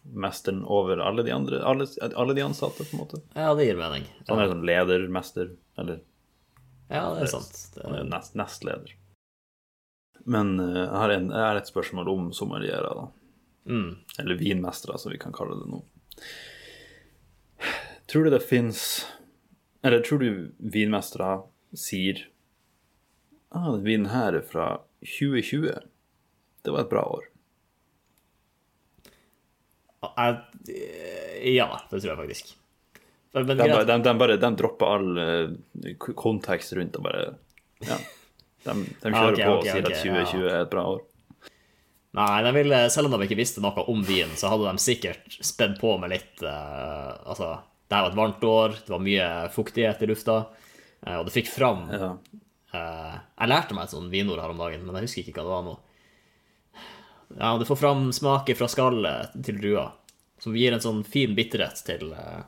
mesteren 0.02 0.62
over 0.64 1.00
alle 1.04 1.23
de 1.23 1.33
andre 1.35 1.59
Alle, 1.64 1.85
alle 2.16 2.35
de 2.35 2.45
ansatte, 2.45 2.85
på 2.85 2.97
en 2.97 3.02
måte. 3.02 3.21
Ja, 3.35 3.54
det 3.54 3.66
gir 3.66 3.76
mening. 3.76 4.07
Så 4.25 4.33
han 4.33 4.42
er 4.45 4.52
sånn 4.52 4.64
ledermester, 4.66 5.52
eller 5.80 6.00
Ja, 6.90 7.04
det 7.14 7.26
er 7.26 7.33
sant. 7.35 7.59
Det, 7.75 7.85
han 7.85 7.99
er 7.99 8.09
nest, 8.09 8.35
nestleder. 8.38 8.95
Men 10.25 10.57
eh, 10.61 10.76
jeg, 10.83 10.97
har 11.02 11.14
en, 11.16 11.28
jeg 11.33 11.47
har 11.47 11.61
et 11.61 11.71
spørsmål 11.71 12.09
om 12.12 12.30
sommelierer, 12.37 12.90
da. 12.97 13.07
mm. 13.71 13.90
Eller 14.23 14.40
vinmestere, 14.40 14.99
som 14.99 15.12
vi 15.12 15.21
kan 15.21 15.37
kalle 15.37 15.59
det 15.61 15.69
nå. 15.71 15.85
Tror 18.11 18.26
du 18.26 18.30
det 18.33 18.42
fins 18.42 19.07
Eller 19.87 20.02
tror 20.02 20.19
du 20.19 20.50
vinmestere 20.59 21.45
sier 21.78 22.25
ah, 23.54 23.71
den 23.71 23.85
vinen 23.87 24.09
her 24.11 24.35
er 24.35 24.42
fra 24.47 24.66
2020. 25.07 25.71
Det 26.64 26.73
var 26.75 26.85
et 26.85 26.90
bra 26.93 27.05
år. 27.17 27.26
Ja, 31.45 31.69
det 31.90 32.00
tror 32.00 32.11
jeg 32.12 32.19
faktisk. 32.21 32.57
Men, 33.33 33.47
men 33.47 33.57
De, 33.57 33.69
bare- 33.69 33.85
de, 33.87 33.99
de 34.02 34.14
bare 34.19 34.37
de 34.43 34.50
dropper 34.59 34.87
all 34.95 35.19
eh, 35.23 35.95
kontekst 36.19 36.73
rundt 36.79 36.97
og 36.99 37.07
bare 37.07 37.26
Ja. 37.87 37.97
De, 38.61 38.75
de 38.75 39.12
kjører 39.14 39.33
okay, 39.33 39.47
på 39.47 39.52
og 39.57 39.62
sier 39.64 39.87
okay, 39.87 39.95
at 39.95 40.02
2020 40.05 40.49
er 40.50 40.59
et 40.67 40.73
bra 40.73 40.83
år. 40.97 40.99
Nei, 42.19 42.43
de 42.45 42.50
ville, 42.57 42.79
selv 42.90 43.07
om 43.09 43.14
de 43.14 43.25
ikke 43.29 43.38
visste 43.38 43.62
noe 43.62 43.85
om 43.88 44.02
vin, 44.05 44.33
så 44.37 44.50
hadde 44.50 44.67
de 44.67 44.83
sikkert 44.83 45.37
spedd 45.47 45.79
på 45.81 45.95
med 46.02 46.11
litt 46.12 46.43
uh, 46.43 47.14
Altså, 47.31 47.52
det 47.87 47.97
her 47.97 48.05
var 48.05 48.11
et 48.11 48.19
varmt 48.19 48.45
år, 48.50 48.75
det 48.83 48.93
var 48.93 49.05
mye 49.05 49.29
fuktighet 49.55 50.02
i 50.02 50.09
lufta, 50.11 50.37
uh, 51.07 51.17
og 51.21 51.29
det 51.29 51.37
fikk 51.38 51.49
fram 51.55 51.87
Ja. 51.95 52.11
uh, 52.75 53.14
Jeg 53.14 53.52
lærte 53.52 53.79
meg 53.79 53.87
et 53.87 53.95
sånt 53.95 54.12
vinord 54.12 54.43
her 54.43 54.52
om 54.52 54.61
dagen, 54.61 54.83
men 54.85 54.99
jeg 54.99 55.07
husker 55.09 55.23
ikke 55.31 55.38
hva 55.38 55.47
det 55.47 55.55
var 55.55 55.64
nå. 55.71 55.76
Ja, 57.39 57.59
du 57.59 57.65
får 57.65 57.77
fram 57.77 58.13
smaken 58.13 58.57
fra 58.57 58.69
skallet 58.69 59.35
til 59.45 59.61
drua, 59.61 59.91
som 60.43 60.57
gir 60.57 60.75
en 60.75 60.83
sånn 60.83 61.05
fin 61.07 61.37
bitterhet 61.39 61.83
til 61.87 62.11
eh, 62.17 62.43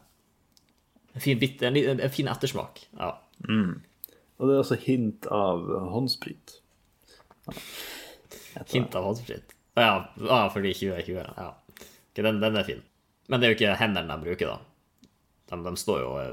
en, 1.12 1.23
fin 1.23 1.39
bitter, 1.39 1.71
en, 1.71 2.01
en, 2.01 2.11
fin 2.11 2.31
ettersmak. 2.31 2.83
Ja. 2.99 3.15
Og 3.47 4.49
det 4.49 4.57
er 4.57 4.62
også 4.65 4.79
hint 4.83 5.29
av 5.31 5.69
håndsprit. 5.93 6.59
Hint 8.73 8.99
av 8.99 9.07
håndsprit. 9.07 9.55
Ja, 9.79 10.11
ja, 10.19 10.43
fordi 10.53 10.75
2020. 10.75 11.15
Ja. 11.37 11.49
Ok, 12.11 12.19
den, 12.19 12.43
den 12.43 12.59
er 12.59 12.67
fin. 12.67 12.83
Men 13.31 13.41
det 13.41 13.47
er 13.47 13.55
jo 13.55 13.61
ikke 13.61 13.79
hendene 13.81 14.11
de 14.11 14.27
bruker, 14.27 14.51
da. 14.51 15.09
De, 15.53 15.62
de 15.62 15.77
står 15.79 16.03
jo 16.03 16.15
eh, 16.21 16.33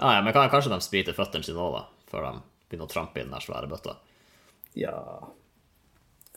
Ja, 0.00 0.16
ja, 0.16 0.22
men 0.24 0.34
kanskje 0.34 0.72
de 0.72 0.80
spriter 0.82 1.14
føttene 1.14 1.46
sine 1.46 1.62
òg, 1.62 1.78
da, 1.78 2.06
før 2.10 2.26
de 2.26 2.38
begynner 2.66 2.88
å 2.88 2.90
trampe 2.90 3.20
i 3.20 3.22
den 3.22 3.34
der 3.36 3.44
svære 3.44 3.70
bøtta. 3.70 4.00
Ja 4.78 4.96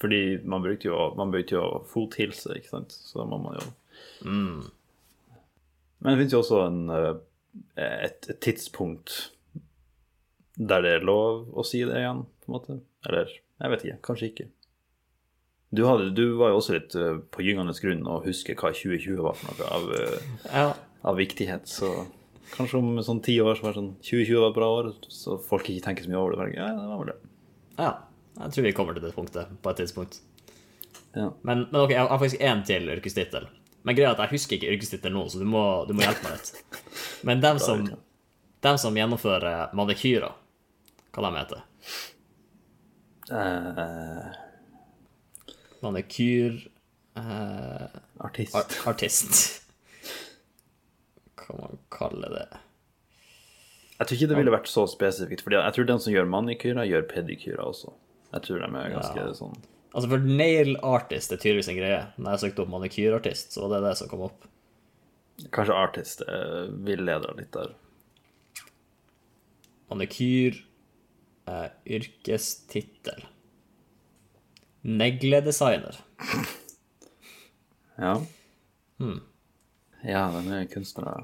Fordi 0.02 0.22
man 0.44 0.64
brukte 0.66 0.90
jo, 0.90 0.98
man 1.16 1.32
brukte 1.32 1.56
jo 1.56 1.66
fothilse, 1.92 2.56
ikke 2.58 2.70
sant? 2.72 2.92
Så 2.96 3.20
da 3.22 3.26
må 3.30 3.38
man 3.44 3.60
jo 3.60 3.68
Men 6.00 6.10
det 6.14 6.18
finnes 6.24 6.34
jo 6.34 6.42
også 6.42 6.60
en, 6.68 6.82
eh, 6.90 7.14
et, 8.08 8.26
et 8.34 8.40
tidspunkt 8.44 9.30
der 10.58 10.84
det 10.86 10.92
er 11.00 11.06
lov 11.08 11.48
å 11.58 11.64
si 11.66 11.80
det 11.88 11.96
igjen, 12.02 12.26
på 12.44 12.50
en 12.52 12.56
måte. 12.58 12.76
Eller 13.08 13.32
jeg 13.32 13.72
vet 13.72 13.86
ikke, 13.88 14.02
kanskje 14.10 14.28
ikke. 14.32 14.48
Du, 15.74 15.86
hadde, 15.88 16.12
du 16.14 16.36
var 16.38 16.52
jo 16.52 16.60
også 16.60 16.76
litt 16.76 16.94
eh, 17.00 17.16
på 17.34 17.42
gyngende 17.46 17.74
grunn 17.82 18.04
å 18.06 18.20
huske 18.26 18.54
hva 18.60 18.70
2020 18.76 19.24
var 19.26 19.38
for 19.40 19.50
noe 19.50 19.70
av, 19.78 19.88
eh, 19.98 20.28
Ja. 20.54 20.68
av 21.04 21.18
viktighet. 21.18 21.66
Så 21.72 21.90
kanskje 22.54 22.78
om 22.84 22.92
sånn 23.02 23.24
ti 23.26 23.40
år 23.42 23.56
så 23.58 23.66
var 23.66 23.74
det 23.74 23.80
sånn 23.82 23.94
2020 24.04 24.42
var 24.44 24.52
et 24.52 24.60
bra 24.60 24.68
år, 24.82 24.92
så 25.10 25.40
folk 25.42 25.70
ikke 25.72 25.86
tenker 25.88 26.06
så 26.06 26.12
mye 26.14 26.22
over 26.22 26.38
det. 26.44 26.54
Ja, 26.60 26.68
det 26.78 26.90
var 26.92 27.00
vel 27.02 27.14
det. 27.14 27.20
ja. 27.80 27.94
Jeg 28.38 28.54
tror 28.56 28.66
vi 28.66 28.76
kommer 28.76 28.98
til 28.98 29.06
det 29.06 29.14
punktet 29.16 29.52
på 29.62 29.74
et 29.74 29.82
tidspunkt. 29.82 30.22
Ja. 31.14 31.30
Men, 31.42 31.68
men 31.70 31.82
ok, 31.84 31.92
jeg 31.94 32.02
har 32.02 32.18
faktisk 32.18 32.42
én 32.42 32.64
til 32.66 32.90
yrkestittel. 32.90 33.46
Men 33.84 33.98
greia 33.98 34.14
er 34.14 34.16
at 34.16 34.24
jeg 34.26 34.38
husker 34.38 34.58
ikke 34.58 34.72
yrkestittel 34.74 35.14
nå, 35.14 35.28
så 35.30 35.42
du 35.42 35.46
må, 35.48 35.64
du 35.90 35.94
må 35.94 36.06
hjelpe 36.06 36.26
meg 36.26 36.40
litt. 36.40 36.82
Men 37.28 37.44
dem 37.44 37.60
som, 37.66 37.86
dem 38.66 38.80
som 38.82 38.98
gjennomfører 38.98 39.76
manikyrer, 39.78 40.40
hva 41.14 41.30
de 41.30 41.38
heter 41.38 41.62
uh... 43.32 44.32
Manikyr 45.84 46.58
uh... 47.20 47.88
artist. 48.18 48.56
ar 48.56 48.94
Artist. 48.94 49.42
Hva 51.44 51.60
man 51.60 51.82
kaller 51.94 52.34
det? 52.40 52.48
Jeg 54.00 54.08
tror 54.08 54.18
ikke 54.18 54.32
det 54.32 54.40
ville 54.40 54.56
vært 54.56 54.72
så 54.72 54.88
spesifikt, 54.90 55.44
for 55.46 55.54
jeg 55.54 55.76
tror 55.76 55.88
den 55.88 56.02
som 56.02 56.16
gjør 56.16 56.28
manikyrer, 56.28 56.88
gjør 56.90 57.06
pedikyrer 57.12 57.62
også. 57.64 57.94
Jeg 58.34 58.42
tror 58.48 58.60
de 58.64 58.70
er 58.82 58.94
ganske 58.96 59.22
Ja. 59.28 59.34
sånn 59.38 59.56
Altså, 59.94 60.10
for 60.10 60.18
nail 60.26 60.72
artist 60.82 61.32
er 61.32 61.38
tydeligvis 61.38 61.68
en 61.70 61.78
greie. 61.78 62.00
Når 62.18 62.32
jeg 62.34 62.42
søkte 62.48 62.64
opp 62.64 62.70
manikyrartist, 62.74 63.52
så 63.54 63.62
var 63.68 63.76
det 63.76 63.82
det 63.92 63.98
som 64.00 64.08
kom 64.10 64.24
opp. 64.26 64.48
Kanskje 65.54 65.76
artist 65.78 66.24
eh, 66.26 66.64
villeder 66.88 67.36
litt 67.38 67.52
der. 67.54 67.76
Manikyr 69.92 70.58
eh, 71.46 71.70
yrkestittel. 71.86 73.22
Negledesigner. 74.82 76.00
Ja. 78.02 78.16
Hmm. 78.98 79.22
Ja, 80.04 80.26
de 80.34 80.58
er 80.58 80.66
kunstnere. 80.74 81.22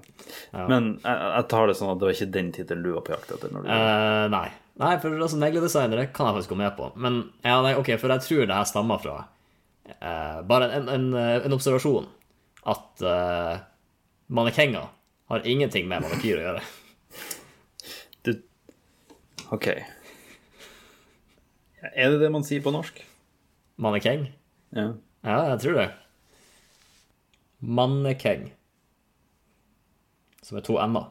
Ja. 0.54 0.68
Men 0.70 0.94
jeg, 1.02 1.18
jeg 1.26 1.48
tar 1.52 1.68
det 1.68 1.76
sånn 1.76 1.90
at 1.92 2.00
det 2.00 2.06
var 2.08 2.16
ikke 2.16 2.32
den 2.38 2.52
tittelen 2.56 2.86
du 2.86 2.94
var 2.94 3.04
på 3.08 3.18
jakt 3.18 3.34
etter. 3.36 3.58
Eh, 3.66 4.26
nei. 4.32 4.46
Nei, 4.80 4.94
for 5.04 5.12
altså, 5.12 5.40
negledesignere 5.42 6.08
kan 6.16 6.30
jeg 6.30 6.38
faktisk 6.38 6.54
gå 6.54 6.60
med 6.62 6.72
på. 6.78 6.88
Men 6.96 7.20
ja, 7.44 7.58
nei, 7.66 7.74
ok, 7.80 7.92
for 8.00 8.14
jeg 8.16 8.24
tror 8.26 8.46
det 8.46 8.56
her 8.56 8.70
stammer 8.70 9.02
fra 9.04 9.18
eh, 9.92 10.40
bare 10.48 10.70
en, 10.78 10.88
en, 10.94 11.10
en 11.20 11.56
observasjon. 11.56 12.08
At 12.70 13.04
uh, 13.04 13.60
mannekenger 14.28 14.90
har 15.32 15.46
ingenting 15.48 15.88
med 15.90 16.04
manikyr 16.06 16.42
å 16.42 16.46
gjøre. 16.48 16.66
Du... 18.28 18.34
OK. 19.56 19.68
Er 21.80 22.12
det 22.12 22.20
det 22.20 22.32
man 22.34 22.44
sier 22.44 22.64
på 22.64 22.74
norsk? 22.76 23.00
Mannekeng? 23.80 24.26
Ja. 24.76 24.90
Ja, 25.24 25.38
jeg 25.54 25.62
tror 25.64 25.78
det. 25.80 25.86
Mannekeng. 27.64 28.50
Som 30.44 30.60
er 30.60 30.66
to 30.68 30.76
n-er. 30.84 31.08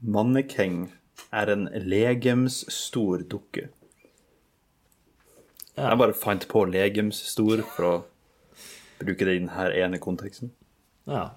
Mannekeng 0.00 0.88
er 1.34 1.50
en 1.52 1.66
legemsstor 1.72 3.24
dukke. 3.30 3.68
Ja. 5.78 5.90
Jeg 5.90 6.00
bare 6.00 6.14
fant 6.16 6.46
på 6.50 6.64
legemsstor 6.66 7.62
for 7.74 7.88
å 7.88 7.94
bruke 8.98 9.26
det 9.26 9.36
i 9.36 9.40
denne 9.40 9.68
ene 9.78 10.00
konteksten. 10.02 10.52
Ja. 11.06 11.28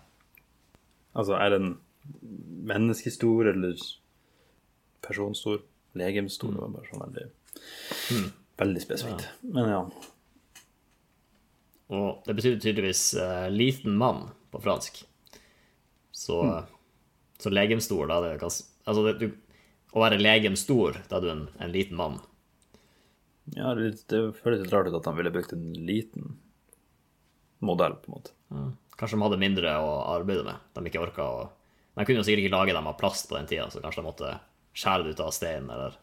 Altså, 1.14 1.36
er 1.38 1.54
den 1.54 1.76
menneskestor 2.72 3.52
eller 3.54 3.78
personstor? 5.06 5.62
Legemsstor, 5.98 6.54
det 6.56 6.62
var 6.64 6.74
bare 6.78 6.90
sånn 6.90 7.04
veldig 7.04 8.32
Veldig 8.62 8.82
spesifikt. 8.84 9.26
Men 9.42 9.70
ja. 9.72 9.80
Og 11.92 12.28
det 12.28 12.36
betyr 12.38 12.60
tydeligvis 12.62 13.02
uh, 13.18 13.48
liten 13.52 13.96
mann 13.98 14.28
på 14.54 14.62
fransk. 14.64 15.02
Så, 16.14 16.38
så 17.42 17.52
legemstor, 17.54 18.08
da 18.10 18.20
det 18.24 18.36
Altså, 18.42 19.04
det, 19.06 19.14
du, 19.22 19.58
å 19.94 20.04
være 20.04 20.20
legemstor, 20.22 21.02
da 21.10 21.18
er 21.20 21.26
du 21.26 21.32
en, 21.32 21.48
en 21.62 21.74
liten 21.74 21.98
mann. 22.00 22.20
ja 23.56 23.74
det, 23.78 23.92
det 24.10 24.22
føles 24.40 24.64
litt 24.64 24.74
rart 24.74 24.90
ut 24.90 24.98
at 24.98 25.10
han 25.10 25.18
ville 25.18 25.34
brukt 25.34 25.54
en 25.54 25.72
liten 25.74 26.38
modell, 27.62 27.98
på 28.02 28.10
en 28.10 28.18
måte. 28.18 28.36
Kanskje 28.98 29.18
de 29.18 29.26
hadde 29.26 29.42
mindre 29.42 29.74
å 29.82 29.92
arbeide 30.16 30.46
med. 30.46 30.62
De 30.76 30.86
ikke 30.90 31.02
orka 31.02 31.26
å 31.26 31.42
De 31.98 32.06
kunne 32.06 32.22
jo 32.22 32.26
sikkert 32.26 32.46
ikke 32.46 32.56
lage 32.56 32.74
dem 32.76 32.88
av 32.88 32.98
plast 33.00 33.28
på 33.30 33.38
den 33.38 33.50
tida, 33.50 33.70
så 33.70 33.82
kanskje 33.84 34.02
de 34.02 34.08
måtte 34.08 34.34
skjære 34.78 35.06
det 35.06 35.16
ut 35.16 35.24
av 35.26 35.34
stein, 35.36 35.70
eller 35.70 35.98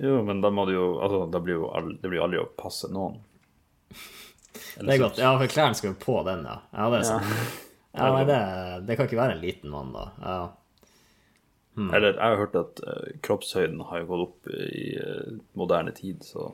Jo, 0.00 0.20
men 0.26 0.40
da 0.42 0.50
må 0.50 0.64
du 0.66 0.74
jo 0.74 0.86
Altså, 0.98 1.24
det 1.30 1.42
blir 1.44 1.58
jo 1.58 2.24
aldri 2.24 2.40
å 2.40 2.48
passe 2.58 2.88
noen. 2.92 3.20
Det 4.80 4.94
er 4.94 5.02
godt. 5.02 5.18
Ja, 5.20 5.34
for 5.38 5.50
klærne 5.50 5.76
skal 5.76 5.92
jo 5.92 5.98
på 6.00 6.20
den, 6.26 6.46
ja. 6.46 6.56
Ja, 6.72 6.88
det 6.92 7.02
er 7.02 7.08
sant. 7.10 7.28
Ja, 7.28 7.50
nei, 7.96 8.24
det, 8.28 8.40
det 8.86 8.96
kan 8.96 9.08
ikke 9.08 9.18
være 9.18 9.36
en 9.36 9.42
liten 9.42 9.72
mann, 9.72 9.92
da. 9.94 10.06
Ja. 10.22 10.40
Eller 11.80 12.12
jeg 12.12 12.20
har 12.20 12.38
hørt 12.38 12.56
at 12.58 12.80
uh, 12.84 13.10
kroppshøyden 13.24 13.80
har 13.88 14.02
jo 14.02 14.08
gått 14.10 14.24
opp 14.26 14.48
i 14.52 14.86
uh, 15.00 15.36
moderne 15.58 15.94
tid, 15.96 16.22
så 16.26 16.50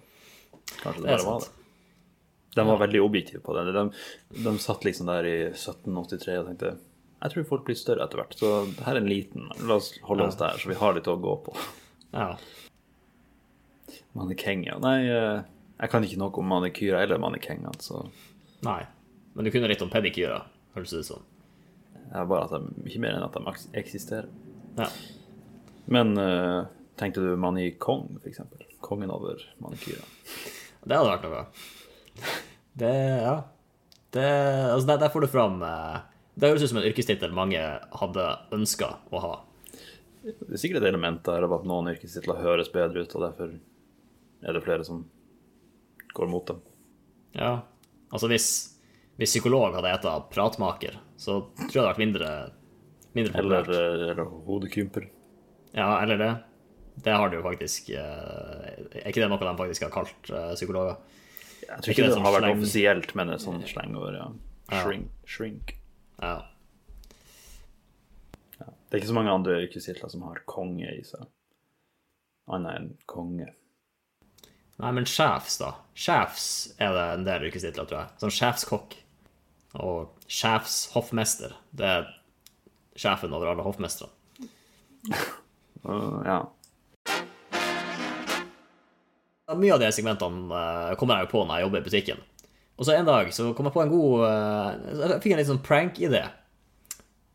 kanskje 0.83 1.02
det 1.02 1.09
Det 1.09 1.16
bare 1.16 1.26
var 1.26 1.45
det. 1.45 1.52
De 2.57 2.64
var 2.64 2.78
veldig 2.81 3.00
objektive 3.05 3.43
på 3.45 3.57
det. 3.57 3.73
De, 3.73 3.85
de 4.47 4.52
satt 4.62 4.87
liksom 4.87 5.11
der 5.11 5.26
i 5.28 5.38
1783 5.50 6.38
og 6.40 6.47
tenkte 6.50 6.76
jeg 7.16 7.33
tror 7.33 7.47
folk 7.49 7.64
blir 7.66 7.78
større 7.78 8.05
etter 8.05 8.21
hvert, 8.21 8.35
så 8.37 8.50
her 8.85 8.93
er 8.93 9.00
en 9.00 9.09
liten. 9.09 9.49
La 9.66 9.78
oss 9.81 9.95
holde 10.05 10.28
oss 10.28 10.37
der, 10.38 10.59
så 10.61 10.69
vi 10.69 10.76
har 10.78 10.95
litt 10.97 11.09
å 11.09 11.16
gå 11.21 11.37
på. 11.47 11.55
ja. 12.12 12.35
Mannekeng. 14.16 14.64
Nei, 14.81 14.99
eh, 15.12 15.40
jeg 15.81 15.93
kan 15.93 16.05
ikke 16.05 16.19
noe 16.21 16.40
om 16.40 16.49
manikyra 16.49 17.02
eller 17.05 17.21
mannekenger, 17.21 17.76
så 17.85 18.07
Nei. 18.64 18.81
Men 19.37 19.45
du 19.45 19.50
kunne 19.52 19.69
litt 19.69 19.83
om 19.85 19.90
pedikyrer, 19.93 20.47
det 20.85 21.00
ut 21.00 21.09
som. 21.09 21.25
det 21.95 22.16
er 22.21 22.28
bare 22.30 22.47
at 22.47 22.54
de, 22.54 22.87
ikke 22.87 23.02
mer 23.02 23.16
enn 23.16 23.26
at 23.26 23.37
de 23.37 23.56
eksisterer. 23.80 24.28
Ja. 24.76 24.90
Men 25.87 26.16
uh, 26.18 26.66
tenkte 26.99 27.25
du 27.25 27.37
manikong, 27.40 28.09
for 28.21 28.30
eksempel? 28.30 28.62
Kongen 28.85 29.11
over 29.11 29.40
Manikyra? 29.62 30.04
Det 30.87 30.99
hadde 30.99 31.11
vært 31.11 31.25
noe. 31.26 31.45
Det, 32.76 32.92
ja. 33.25 33.37
Det, 34.14 34.26
altså 34.73 34.87
der, 34.92 35.00
der 35.02 35.12
får 35.12 35.25
du 35.25 35.28
fram 35.28 35.59
eh, 35.66 35.97
Det 36.38 36.49
høres 36.49 36.62
ut 36.62 36.71
som 36.71 36.78
en 36.80 36.87
yrkestittel 36.88 37.35
mange 37.37 37.61
hadde 38.00 38.26
ønska 38.54 38.92
å 39.11 39.23
ha. 39.25 39.33
Det 40.23 40.54
er 40.54 40.61
sikkert 40.61 40.85
et 40.85 40.90
element 40.92 41.23
der 41.26 41.47
av 41.47 41.54
at 41.59 41.66
noen 41.68 41.90
yrkestitler 41.92 42.40
høres 42.42 42.71
bedre 42.73 43.04
ut, 43.04 43.16
og 43.18 43.25
derfor 43.26 43.52
er 44.47 44.56
det 44.56 44.62
flere 44.64 44.87
som 44.87 45.04
går 46.16 46.30
mot 46.30 46.47
dem. 46.49 46.62
Ja. 47.37 47.52
Altså 48.11 48.30
hvis, 48.30 48.49
hvis 49.16 49.32
psykolog 49.32 49.75
hadde 49.78 49.90
heta 49.94 50.14
pratmaker, 50.32 50.99
så 51.16 51.38
tror 51.56 51.64
jeg 51.64 51.73
det 51.73 51.80
hadde 51.80 51.92
vært 51.92 52.02
mindre, 52.04 52.30
mindre 53.16 53.38
Eller, 53.40 53.62
populært. 53.64 54.00
eh, 54.02 54.11
eller 54.12 54.32
hodekymper. 54.49 55.06
Ja, 55.76 55.90
eller 56.02 56.20
det. 56.20 56.30
Det 57.04 57.12
har 57.12 57.28
de 57.28 57.37
jo 57.37 57.42
faktisk 57.44 57.90
eh, 57.92 58.68
Er 58.96 59.08
ikke 59.11 59.20
det 59.20 59.26
noe 59.28 59.37
de 59.42 59.50
faktisk 59.58 59.82
har 59.85 59.90
kalt 59.92 60.30
eh, 60.32 60.52
psykologer? 60.56 60.96
Jeg 61.66 61.68
tror 61.68 61.90
ikke 61.90 61.90
ikke 61.92 62.02
det 62.02 62.08
det 62.08 62.14
sånn 62.16 62.25
har 62.25 62.32
vært 62.37 62.44
sleng? 62.46 62.61
offisielt, 62.61 63.14
men 63.18 63.32
et 63.35 63.42
sånt 63.42 63.66
sleng 63.68 63.96
over, 63.99 64.16
ja. 64.16 64.28
Ja. 64.70 64.82
Shrink. 65.26 65.73
Ja. 66.23 66.35
Ja. 68.61 68.68
Det 68.70 68.94
er 68.96 69.00
ikke 69.02 69.11
så 69.12 69.16
mange 69.18 69.32
andre 69.35 69.58
yrkestitler 69.66 70.12
som 70.12 70.23
har 70.28 70.40
konge 70.49 70.88
i 70.92 71.02
seg. 71.04 71.26
Annet 72.52 72.78
enn 72.78 72.88
konge. 73.11 73.49
Nei, 74.78 74.90
men 74.92 75.08
sjefs, 75.08 75.56
da. 75.62 75.73
Sjefs 75.96 76.46
er 76.78 76.92
det 76.94 77.04
en 77.16 77.25
del 77.26 77.46
yrkestitler, 77.49 77.88
tror 77.88 78.02
jeg. 78.02 78.14
Sånn 78.23 78.35
sjefskokk. 78.38 78.96
Og 79.83 80.12
sjefshoffmester. 80.33 81.52
Det 81.76 81.85
er 81.87 82.06
sjefen 82.97 83.35
over 83.37 83.50
alle 83.52 83.62
hoffmestrene. 83.66 84.12
Uh, 85.85 86.23
ja. 86.30 86.38
Mye 89.56 89.75
av 89.76 89.78
de 89.80 89.88
segmentene 89.95 90.50
eh, 90.59 90.95
kommer 90.99 91.21
jeg 91.21 91.28
jo 91.28 91.33
på 91.37 91.42
når 91.47 91.61
jeg 91.61 91.66
jobber 91.68 91.78
i 91.83 91.87
butikken. 91.87 92.23
Og 92.76 92.85
så 92.88 92.97
en 92.97 93.06
dag 93.09 93.28
så 93.33 93.52
kom 93.56 93.68
jeg 93.68 93.75
på 93.76 93.83
en 93.85 93.92
god 93.92 94.25
eh, 94.26 94.97
Jeg 95.12 95.21
fikk 95.23 95.33
en 95.37 95.40
litt 95.40 95.49
sånn 95.52 95.62
prank-idé. 95.64 96.25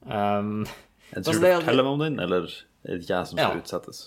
Um, 0.04 0.66
Jeg 1.12 1.22
Altså, 1.22 1.32
tror 1.32 1.40
du 1.40 1.46
det 1.46 1.52
er- 1.54 1.62
forteller 1.62 1.84
meg 1.88 1.94
om 1.96 2.00
den, 2.04 2.20
eller 2.24 2.46
er 2.86 2.98
det 3.00 3.08
jeg 3.10 3.28
som 3.30 3.38
skal 3.40 3.56
Ja. 3.56 3.62
utsettes? 3.62 4.04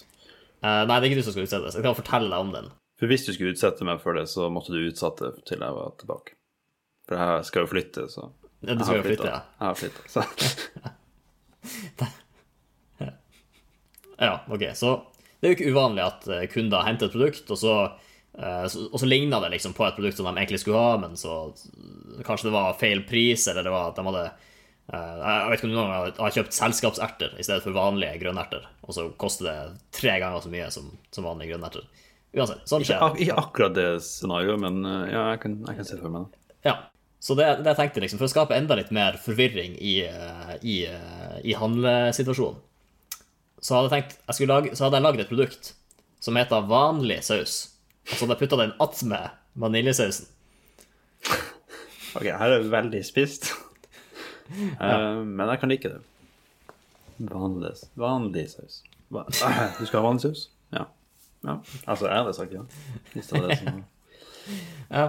Uh, 0.64 0.84
nei, 0.88 0.98
det 1.00 1.06
er 1.06 1.10
ikke 1.10 1.20
du 1.20 1.26
som 1.26 1.34
skal 1.34 1.46
utsettes. 1.48 1.74
Jeg 1.76 1.84
kan 1.84 1.96
fortelle 1.96 2.28
deg 2.32 2.38
om 2.44 2.52
den. 2.52 2.70
For 3.00 3.06
hvis 3.10 3.24
du 3.26 3.32
skulle 3.32 3.52
utsette 3.56 3.84
meg 3.84 4.00
for 4.04 4.12
det, 4.16 4.28
så 4.30 4.46
måtte 4.52 4.72
du 4.72 4.84
utsette 4.88 5.32
til 5.48 5.58
jeg 5.64 5.74
var 5.80 5.92
tilbake. 6.00 6.36
For 7.08 7.20
jeg 7.20 7.44
skal 7.50 7.64
jo 7.66 7.70
flytte, 7.74 8.06
så 8.12 8.30
Ja, 8.64 8.74
Du 8.74 8.84
skal 8.84 8.96
jo 9.02 9.04
flytte, 9.04 9.28
ja. 9.28 9.40
Jeg 9.60 9.66
har 9.68 9.74
flyttet, 9.76 10.04
så 10.08 10.24
Ja, 14.18 14.40
ok. 14.48 14.62
Så 14.78 14.90
det 15.40 15.46
er 15.48 15.52
jo 15.52 15.56
ikke 15.58 15.72
uvanlig 15.74 16.04
at 16.06 16.26
eh, 16.30 16.44
kunder 16.52 16.84
henter 16.86 17.08
et 17.10 17.14
produkt, 17.16 17.50
og 17.50 17.58
så, 17.60 17.72
eh, 18.38 18.64
og 18.86 18.94
så 19.02 19.08
ligner 19.10 19.42
det 19.42 19.50
liksom 19.56 19.74
på 19.76 19.84
et 19.88 19.96
produkt 19.98 20.16
som 20.20 20.28
de 20.28 20.34
egentlig 20.38 20.60
skulle 20.62 20.80
ha, 20.80 20.94
men 21.02 21.16
så 21.18 21.34
kanskje 22.24 22.48
det 22.48 22.54
var 22.54 22.76
feil 22.80 23.02
pris, 23.08 23.48
eller 23.50 23.66
det 23.66 23.72
var 23.74 23.90
at 23.90 23.98
de 23.98 24.06
hadde 24.06 24.22
eh, 24.30 25.18
Jeg 25.18 25.50
vet 25.50 25.58
ikke 25.58 25.66
om 25.68 25.74
du 25.74 25.76
noen 25.80 25.90
gang 25.90 26.14
har- 26.22 26.36
kjøpt 26.38 26.56
selskapserter 26.56 27.34
i 27.36 27.44
stedet 27.44 27.66
for 27.66 27.76
vanlige 27.76 28.20
grønnerter, 28.22 28.64
og 28.86 28.94
så 28.96 29.08
koster 29.20 29.50
det 29.50 29.58
tre 29.98 30.14
ganger 30.22 30.46
så 30.46 30.54
mye 30.54 30.70
som, 30.72 30.88
som 31.12 31.26
vanlige 31.26 31.52
grønnerter. 31.52 31.84
Uansett, 32.34 32.64
sånn 32.70 32.82
ikke, 32.86 32.94
skjer. 32.94 33.04
ak 33.10 33.20
ikke 33.26 33.36
akkurat 33.42 33.76
det 33.76 33.88
scenarioet, 34.06 34.62
men 34.62 34.80
ja, 35.10 35.26
jeg 35.34 35.42
kan, 35.44 35.58
jeg 35.68 35.76
kan 35.82 35.90
se 35.90 35.98
for 36.00 36.14
meg 36.14 36.24
det. 36.30 36.40
Ja. 36.64 36.76
Så 37.24 37.32
det, 37.38 37.46
det 37.64 37.72
jeg 37.72 37.78
tenkte 37.78 38.02
liksom, 38.04 38.20
for 38.20 38.28
å 38.28 38.32
skape 38.34 38.56
enda 38.56 38.76
litt 38.76 38.90
mer 38.92 39.16
forvirring 39.20 39.78
i, 39.80 39.94
eh, 40.04 40.54
i, 40.60 40.74
eh, 40.90 41.38
i 41.40 41.54
handlesituasjonen, 41.56 42.60
så 43.64 43.78
hadde 43.78 43.88
jeg 43.88 43.94
tenkt, 43.94 44.18
jeg 44.28 44.48
lage, 44.50 44.74
så 44.76 44.84
hadde 44.84 44.98
jeg 44.98 45.06
lagd 45.06 45.22
et 45.22 45.30
produkt 45.30 45.70
som 46.20 46.36
heter 46.36 46.66
vanlig 46.68 47.22
saus. 47.24 47.54
Og 48.10 48.12
så 48.12 48.26
hadde 48.26 48.36
jeg 48.36 48.42
putta 48.42 48.60
den 48.60 48.76
attmed 48.84 49.40
vaniljesausen. 49.60 50.30
Ok, 52.14 52.28
her 52.30 52.46
er 52.46 52.60
det 52.62 52.70
veldig 52.70 53.04
spist. 53.06 53.50
Eh, 54.54 55.22
men 55.24 55.48
jeg 55.48 55.58
kan 55.62 55.70
like 55.72 55.88
det. 55.88 56.02
Vanlig, 57.16 57.70
vanlig 57.96 58.42
saus. 58.52 58.82
Va 59.08 59.22
du 59.78 59.86
skal 59.86 60.02
ha 60.02 60.02
vanlig 60.04 60.26
saus? 60.26 60.42
Ja. 60.68 60.82
ja. 61.46 61.54
Altså, 61.86 62.10
jeg 62.10 62.18
hadde 62.18 62.34
sagt 62.36 62.52
ja. 62.52 62.64
Hvis 63.14 63.30
det 63.30 63.40
er 63.40 63.46
det 63.48 63.56
som 63.62 63.80
Ja. 64.90 65.06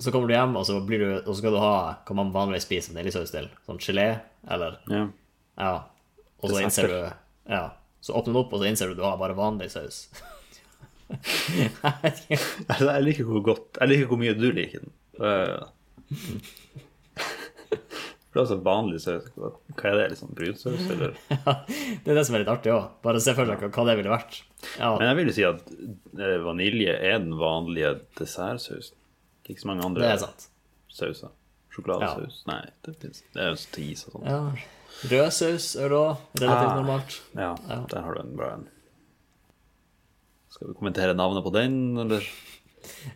Så 0.00 0.12
kommer 0.12 0.28
du 0.30 0.34
hjem, 0.34 0.56
og 0.58 0.64
så, 0.66 0.78
blir 0.86 0.98
du, 1.02 1.08
og 1.20 1.30
så 1.32 1.38
skal 1.40 1.54
du 1.56 1.60
ha 1.62 1.74
hva 2.06 2.16
man 2.18 2.32
vanligvis 2.34 2.66
spiser 2.68 2.94
vaniljesaus 2.96 3.32
til. 3.34 3.48
Sånn 3.68 3.80
gelé, 3.82 4.08
eller 4.50 4.78
Ja. 4.90 5.04
Ja. 5.60 5.72
Og 6.40 6.50
så 6.54 6.62
innser 6.64 6.88
du 6.88 6.98
Ja. 7.52 7.64
Så 8.00 8.14
åpner 8.16 8.32
du 8.32 8.38
opp, 8.40 8.52
og 8.56 8.62
så 8.62 8.68
innser 8.70 8.88
du 8.88 8.94
at 8.96 9.00
du 9.02 9.04
har 9.04 9.18
bare 9.20 9.36
vanlig 9.36 9.70
saus. 9.74 10.06
Jeg. 10.10 10.26
Altså, 12.70 12.86
jeg 12.86 13.02
liker 13.02 13.26
hvor 13.26 13.40
godt 13.42 13.80
Jeg 13.80 13.88
liker 13.90 14.06
hvor 14.12 14.20
mye 14.20 14.34
du 14.38 14.44
liker 14.54 14.84
den. 14.84 14.92
For 18.30 18.38
det 18.38 18.38
er 18.38 18.44
altså 18.44 18.58
vanlig 18.62 19.00
saus. 19.02 19.24
Hva 19.34 19.48
hva 19.74 19.88
er 19.90 19.96
det? 19.98 20.04
Liksom 20.12 20.34
brunsaus, 20.38 20.84
eller? 20.94 21.16
Ja, 21.34 21.54
Det 21.66 22.12
er 22.12 22.20
det 22.20 22.24
som 22.28 22.36
er 22.38 22.44
litt 22.44 22.52
artig 22.52 22.70
òg. 22.76 22.84
Bare 23.02 23.22
se 23.24 23.34
for 23.34 23.50
deg 23.50 23.64
hva 23.74 23.86
det 23.88 23.96
ville 23.98 24.12
vært. 24.12 24.38
Ja, 24.78 24.92
Men 25.00 25.08
jeg 25.08 25.18
vil 25.18 25.30
jo 25.32 25.34
si 25.34 25.46
at 25.48 25.72
eh, 25.74 26.36
vanilje 26.46 26.94
er 26.94 27.18
den 27.24 27.34
vanlige 27.40 27.96
dessertsausen. 28.20 28.94
Ikke 29.50 29.64
så 29.64 29.70
mange 29.72 29.84
andre 29.84 30.02
det 30.04 30.10
er 30.14 30.20
sant. 30.22 30.46
sauser. 30.90 31.30
Sjokoladesaus. 31.74 32.40
Nei, 32.50 32.60
det, 32.86 32.96
finnes, 33.02 33.22
det 33.34 33.42
er 33.44 33.50
jo 33.52 33.58
til 33.74 33.90
is 33.92 34.04
og 34.08 34.14
sånn. 34.16 34.26
Ja. 34.26 34.40
Rødsaus 35.10 35.66
er 35.80 35.88
da 35.92 36.00
relativt 36.40 36.70
Ah. 36.70 36.76
normalt. 36.80 37.20
Ja, 37.34 37.50
Ja. 37.68 37.80
der 37.92 38.02
har 38.06 38.14
du 38.14 38.20
en 38.20 38.36
bra 38.36 38.48
en. 38.54 38.68
Skal 40.50 40.68
vi 40.68 40.74
kommentere 40.74 41.14
navnet 41.14 41.44
på 41.44 41.52
den, 41.54 41.96
eller? 41.98 42.26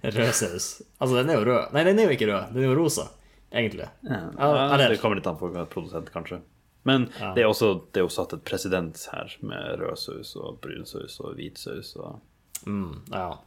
Rød 0.05 0.33
saus. 0.37 0.83
Altså, 1.01 1.17
den 1.19 1.31
er 1.31 1.39
jo 1.41 1.45
rød. 1.49 1.73
Nei, 1.75 1.85
den 1.85 1.99
er 1.99 2.05
jo 2.11 2.15
ikke 2.17 2.29
rød. 2.31 2.53
Den 2.55 2.63
er 2.63 2.69
jo 2.69 2.77
rosa, 2.79 3.09
egentlig. 3.53 3.89
Ja, 4.05 4.21
Ja, 4.39 4.75
eller- 4.75 4.89
det 4.91 5.01
kommer 5.01 5.17
litt 5.17 5.27
an 5.27 5.37
på 5.41 5.51
hva 5.53 5.67
produsent, 5.67 6.11
kanskje. 6.13 6.43
Men 6.85 7.07
det, 7.07 7.39
er 7.43 7.49
også, 7.49 7.81
det 7.93 8.01
er 8.03 8.05
jo 8.05 8.09
satt 8.13 8.33
et 8.35 8.45
presedens 8.45 9.07
her, 9.09 9.35
med 9.43 9.79
rød 9.81 9.97
saus 9.99 10.37
og 10.37 10.61
brunsaus 10.61 11.19
og 11.21 11.35
hvitsaus 11.37 11.97
og 11.97 12.21
Mm, 12.67 13.03
ja, 13.11 13.39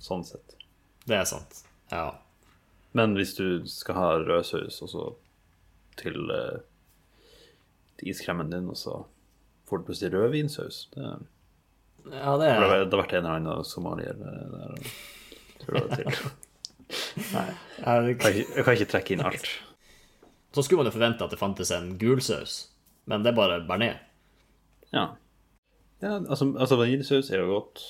sånn 0.00 0.24
sett. 0.24 0.54
det 1.06 1.16
er 1.16 1.24
sant. 1.24 1.64
Ja. 1.90 2.14
Men 2.94 3.16
hvis 3.18 3.34
du 3.34 3.66
skal 3.66 3.98
ha 3.98 4.08
rødsaus 4.22 4.78
også 4.86 5.08
til, 5.98 6.30
uh, 6.30 6.60
til 7.98 8.12
iskremen 8.12 8.52
din, 8.52 8.68
og 8.70 8.78
så 8.78 9.00
får 9.68 9.80
du 9.80 9.88
plutselig 9.88 10.12
rødvinsaus 10.14 10.84
det, 10.94 11.08
ja, 12.12 12.34
det 12.38 12.48
er 12.50 12.60
det 12.60 12.92
har 12.92 13.00
vært 13.00 13.14
en 13.16 13.24
eller 13.24 13.38
annen 13.40 13.64
somalier 13.66 14.18
eh, 14.20 14.48
der 14.52 14.88
tror 15.62 15.78
det 15.80 15.98
til. 16.02 16.18
Nei, 17.34 17.46
jeg 17.80 18.18
kan, 18.20 18.36
ikke, 18.36 18.44
jeg 18.44 18.66
kan 18.66 18.76
ikke 18.76 18.90
trekke 18.92 19.14
inn 19.14 19.24
alt. 19.24 19.48
Så 20.54 20.62
skulle 20.62 20.82
man 20.82 20.90
jo 20.90 20.94
forvente 20.94 21.24
at 21.24 21.32
det 21.32 21.40
fantes 21.40 21.72
en 21.74 21.94
gul 21.98 22.20
saus, 22.22 22.58
men 23.10 23.24
det 23.24 23.32
er 23.32 23.38
bare 23.38 23.62
bearnés. 23.66 24.02
Ja. 24.92 25.08
ja 26.04 26.18
altså, 26.20 26.52
altså 26.52 26.78
vaniljesaus 26.78 27.32
er 27.32 27.42
jo 27.42 27.56
godt, 27.56 27.82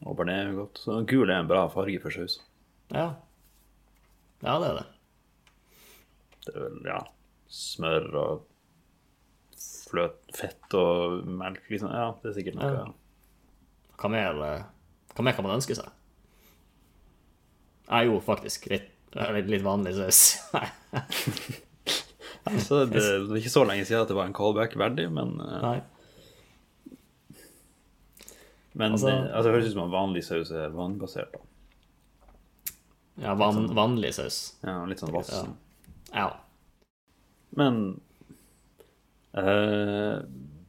og 0.00 0.16
bearnés 0.18 0.40
er 0.40 0.52
jo 0.54 0.62
godt. 0.64 0.82
Så 0.82 0.98
gul 1.12 1.28
er 1.28 1.42
en 1.42 1.50
bra 1.50 1.66
farge 1.70 2.00
for 2.02 2.16
saus. 2.16 2.40
Ja. 2.94 3.10
Ja, 4.44 4.58
det 4.62 4.68
er 4.70 4.78
det. 4.78 4.86
Det 6.46 6.54
er 6.54 6.64
vel, 6.64 6.78
ja, 6.86 6.98
smør 7.50 8.08
og 8.20 8.44
fløt, 9.88 10.18
fett 10.36 10.76
og 10.78 11.24
melk, 11.40 11.64
liksom. 11.72 11.90
Ja, 11.92 12.10
det 12.22 12.30
er 12.30 12.36
sikkert 12.36 12.58
noe. 12.60 12.72
Ja. 12.74 12.84
Hva 13.98 14.10
mer, 14.12 14.42
eh, 14.46 14.66
hva 15.16 15.26
mer 15.26 15.36
kan 15.36 15.46
man 15.46 15.56
ønske 15.58 15.76
seg? 15.78 15.88
Ja, 17.88 18.02
jo, 18.04 18.18
faktisk. 18.22 18.68
Litt, 18.70 18.90
litt, 19.48 19.64
vanlig 19.64 19.94
saus. 19.96 20.20
altså, 22.48 22.84
det, 22.86 23.00
er 23.02 23.38
ikke 23.40 23.52
så 23.52 23.64
lenge 23.66 23.86
siden 23.88 24.04
at 24.04 24.10
det 24.12 24.18
var 24.18 24.28
en 24.28 24.36
callback 24.36 24.76
verdig, 24.78 25.08
men, 25.12 25.38
eh, 25.40 25.62
Nei. 25.64 25.78
Men 28.78 28.92
Altså- 28.94 29.10
det, 29.10 29.32
altså, 29.32 29.48
det 29.48 29.54
høres 29.56 29.70
ut 29.70 29.72
som 29.74 29.86
at 29.88 29.94
vanlig 29.96 30.24
saus 30.24 30.50
er 30.54 30.68
vannbasert. 30.76 31.32
da. 31.32 31.40
Ja, 33.20 33.34
van, 33.34 33.64
vanlig 33.74 34.12
saus. 34.14 34.36
Ja, 34.62 34.76
Litt 34.86 35.00
sånn 35.02 35.12
vassen. 35.14 35.56
Ja. 36.14 36.28
Men 37.58 37.80
uh, 39.36 40.20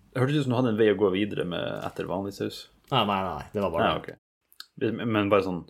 Det 0.09 0.19
hørtes 0.21 0.39
ut 0.39 0.43
som 0.47 0.53
du 0.53 0.57
hadde 0.57 0.71
en 0.73 0.79
vei 0.79 0.89
å 0.93 0.97
gå 0.99 1.11
videre 1.13 1.45
med 1.47 1.83
etter 1.85 2.09
vanlig 2.09 2.33
saus. 2.39 2.63
Nei, 2.89 3.03
nei, 3.05 3.19
nei, 3.27 3.43
det 3.53 3.61
var 3.63 3.73
bare 3.75 3.89
Ja, 3.91 3.97
Okay. 4.01 4.17
Men 5.05 5.27
bare 5.29 5.43
sånn 5.45 5.65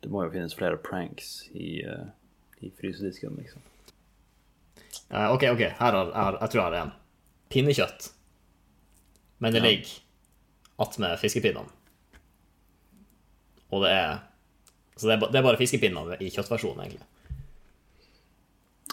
Det 0.00 0.08
må 0.14 0.22
jo 0.24 0.30
finnes 0.32 0.54
flere 0.56 0.78
pranks 0.80 1.48
i, 1.52 1.82
uh, 1.84 2.06
i 2.62 2.70
frysedisken, 2.78 3.34
liksom. 3.40 3.64
Uh, 5.10 5.32
OK, 5.34 5.44
ok, 5.50 5.64
her 5.80 5.96
har, 5.96 6.12
jeg, 6.14 6.38
jeg 6.40 6.52
tror 6.52 6.60
jeg 6.62 6.66
har 6.68 6.76
en. 6.84 6.92
Pinnekjøtt. 7.50 8.08
Men 9.42 9.52
det 9.54 9.60
Ja. 9.62 9.66
ligger 9.68 9.90
attmed 10.78 11.18
fiskepinnene. 11.18 11.70
Og 13.74 13.82
det 13.84 13.90
er 13.92 14.20
Så 14.98 15.06
det 15.06 15.14
er, 15.14 15.20
ba- 15.22 15.28
det 15.30 15.38
er 15.38 15.46
bare 15.46 15.58
fiskepinner 15.60 16.16
i 16.20 16.28
kjøttversjonen, 16.34 16.82
egentlig. 16.84 17.06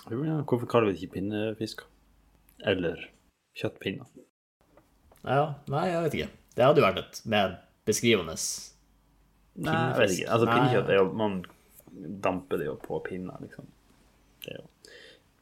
Ja, 0.06 0.36
hvorfor 0.46 0.68
kaller 0.70 0.92
vi 0.92 0.94
det 0.96 1.02
ikke 1.04 1.16
pinnefisk? 1.18 1.82
Eller 2.66 3.00
kjøttpinner? 3.58 4.06
Ja, 5.26 5.46
nei, 5.72 5.86
jeg 5.90 6.04
vet 6.06 6.18
ikke. 6.20 6.30
Det 6.56 6.64
hadde 6.68 6.82
jo 6.82 6.86
vært 6.86 7.02
et 7.02 7.22
mer 7.34 7.56
beskrivende 7.90 8.36
Nei, 9.56 9.74
jeg 9.74 9.98
vet 10.02 10.14
ikke. 10.18 10.30
Altså, 10.36 10.48
pinnekjøtt 10.52 10.90
er 10.92 11.00
jo 11.00 11.06
Man 11.16 11.40
damper 12.22 12.60
det 12.60 12.68
jo 12.68 12.76
på 12.84 13.00
pinner, 13.06 13.38
liksom. 13.42 13.68
Det 14.44 14.54
er 14.54 14.60
jo 14.62 14.68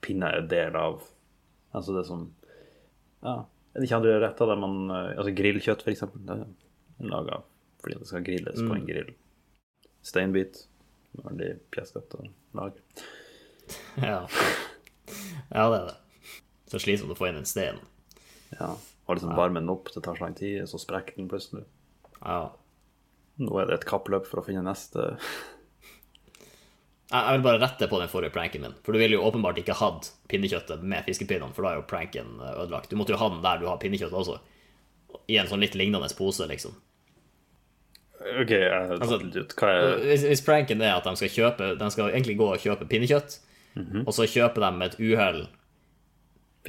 Pinna 0.04 0.30
er 0.38 0.48
del 0.48 0.76
av 0.80 1.02
Altså, 1.74 1.96
det 1.96 2.04
er 2.04 2.10
sånn 2.12 2.28
Ja, 3.26 3.36
er 3.74 3.82
det 3.82 3.88
ikke 3.90 3.98
andre 4.00 4.20
retter 4.22 4.52
der 4.52 4.60
man 4.62 4.76
eh, 4.94 5.12
Altså 5.18 5.34
grillkjøtt, 5.36 5.82
for 5.84 5.92
eksempel. 5.96 6.24
Det 6.30 6.38
er 6.40 7.10
laga 7.12 7.42
fordi 7.84 7.98
det 8.00 8.08
skal 8.08 8.24
grilles 8.24 8.62
på 8.62 8.70
Mm. 8.70 8.76
en 8.78 8.86
grill. 8.88 9.10
Steinbit. 10.04 10.66
Veldig 11.24 11.58
pjeskete 11.74 12.30
lag. 12.58 12.78
Ja. 13.96 14.28
ja, 15.50 15.64
det 15.72 15.78
er 15.78 15.86
det. 15.88 15.94
Så 16.68 16.82
slitsomt 16.84 17.14
å 17.14 17.16
få 17.16 17.30
inn 17.30 17.38
en 17.40 17.48
stein. 17.48 17.78
Ja. 18.58 18.74
Og 19.06 19.16
liksom 19.16 19.32
varme 19.38 19.62
den 19.62 19.72
opp, 19.72 19.88
det 19.94 20.02
tar 20.04 20.18
så 20.18 20.26
lang 20.26 20.36
tid, 20.36 20.66
så 20.70 20.80
sprekker 20.82 21.16
den 21.16 21.30
plutselig. 21.32 21.64
Ja. 22.20 22.52
Nå 23.40 23.56
er 23.62 23.70
det 23.70 23.78
et 23.80 23.88
kappløp 23.88 24.28
for 24.30 24.42
å 24.42 24.46
finne 24.46 24.66
neste 24.66 25.14
Jeg 27.14 27.28
jeg 27.28 27.38
vil 27.38 27.46
bare 27.46 27.62
rette 27.62 27.88
på 27.90 28.00
den 28.02 28.10
forrige 28.10 28.34
pranken 28.34 28.64
min. 28.66 28.76
For 28.86 28.96
du 28.96 29.02
ville 29.02 29.20
jo 29.20 29.26
åpenbart 29.28 29.60
ikke 29.62 29.76
hatt 29.78 30.10
pinnekjøttet 30.32 30.82
med 30.82 31.06
fiskepinnene, 31.06 31.54
for 31.54 31.66
da 31.66 31.74
er 31.74 31.82
jo 31.82 31.90
pranken 31.90 32.40
eh, 32.40 32.56
ødelagt. 32.64 32.90
Du 32.90 32.98
måtte 32.98 33.14
jo 33.14 33.20
ha 33.22 33.28
den 33.30 33.44
der 33.44 33.62
du 33.62 33.68
har 33.70 33.78
pinnekjøttet 33.82 34.18
også. 34.18 34.40
I 35.30 35.38
en 35.38 35.52
sånn 35.52 35.62
litt 35.62 35.78
lignende 35.78 36.10
pose, 36.18 36.48
liksom. 36.50 36.74
OK, 38.42 38.50
jeg 38.52 39.00
Altså. 39.00 39.18
Hva 39.60 39.70
er 39.74 39.98
Hvis, 40.08 40.24
hvis 40.30 40.42
pranken 40.46 40.82
er 40.82 40.96
at 40.98 41.04
de 41.08 41.16
skal 41.20 41.30
kjøpe 41.34 41.72
De 41.80 41.90
skal 41.92 42.12
egentlig 42.14 42.38
gå 42.40 42.48
og 42.54 42.60
kjøpe 42.64 42.88
pinnekjøtt, 42.90 43.40
Mhm. 43.76 44.04
og 44.08 44.14
så 44.14 44.28
kjøper 44.30 44.62
de 44.62 44.72
med 44.78 44.92
et 44.94 45.00
uhell 45.02 45.48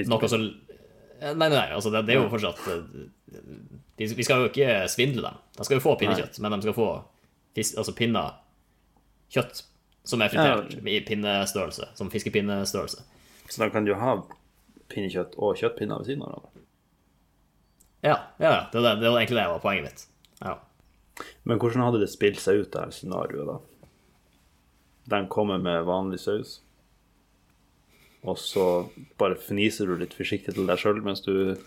noe 0.08 0.28
så 0.28 0.38
Nei, 0.40 1.32
nei, 1.36 1.48
nei, 1.48 1.66
altså 1.72 1.90
det, 1.92 2.00
det 2.06 2.14
er 2.16 2.22
jo 2.22 2.28
fortsatt 2.32 2.58
eh, 2.68 2.80
de, 3.98 4.06
Vi 4.16 4.24
skal 4.26 4.40
jo 4.42 4.48
ikke 4.50 4.88
svindle 4.90 5.22
dem. 5.22 5.36
De 5.56 5.64
skal 5.64 5.76
jo 5.78 5.84
få 5.84 5.92
pinnekjøtt, 6.00 6.40
men 6.42 6.52
de 6.56 6.62
skal 6.66 6.74
få 6.74 6.88
fisk, 7.54 7.76
altså 7.78 7.94
pinner 7.96 8.32
kjøtt 9.32 9.62
som 10.04 10.20
er 10.20 10.28
fritert 10.32 10.74
i 10.84 10.98
pinnestørrelse, 11.06 11.86
som 11.96 12.10
fiskepinnestørrelse. 12.12 13.04
Så 13.48 13.60
da 13.62 13.68
kan 13.72 13.84
du 13.86 13.94
ha 13.94 14.16
pinnekjøtt 14.92 15.38
og 15.38 15.56
kjøttpinner 15.56 15.98
ved 16.02 16.06
siden 16.10 16.22
av 16.26 16.34
hverandre. 16.34 16.50
Ja, 18.04 18.16
ja, 18.40 18.50
ja, 18.50 18.60
det 18.72 18.82
var 18.82 19.20
egentlig 19.20 19.38
det 19.38 19.46
var 19.48 19.62
poenget 19.62 19.84
mitt. 19.86 20.06
Ja. 20.42 20.58
Men 21.44 21.60
hvordan 21.62 21.84
hadde 21.84 22.02
det 22.02 22.10
spilt 22.12 22.40
seg 22.42 22.62
ut, 22.62 22.70
det 22.72 22.80
her 22.80 22.94
scenarioet, 22.94 23.50
da? 23.50 23.58
Den 25.14 25.28
kommer 25.32 25.60
med 25.60 25.84
vanlig 25.86 26.22
saus, 26.22 26.58
og 28.24 28.38
så 28.40 28.66
bare 29.20 29.36
fniser 29.36 29.90
du 29.90 29.98
litt 30.00 30.16
forsiktig 30.16 30.54
til 30.56 30.70
deg 30.70 30.80
sjøl 30.80 31.02
mens 31.04 31.20
du 31.26 31.58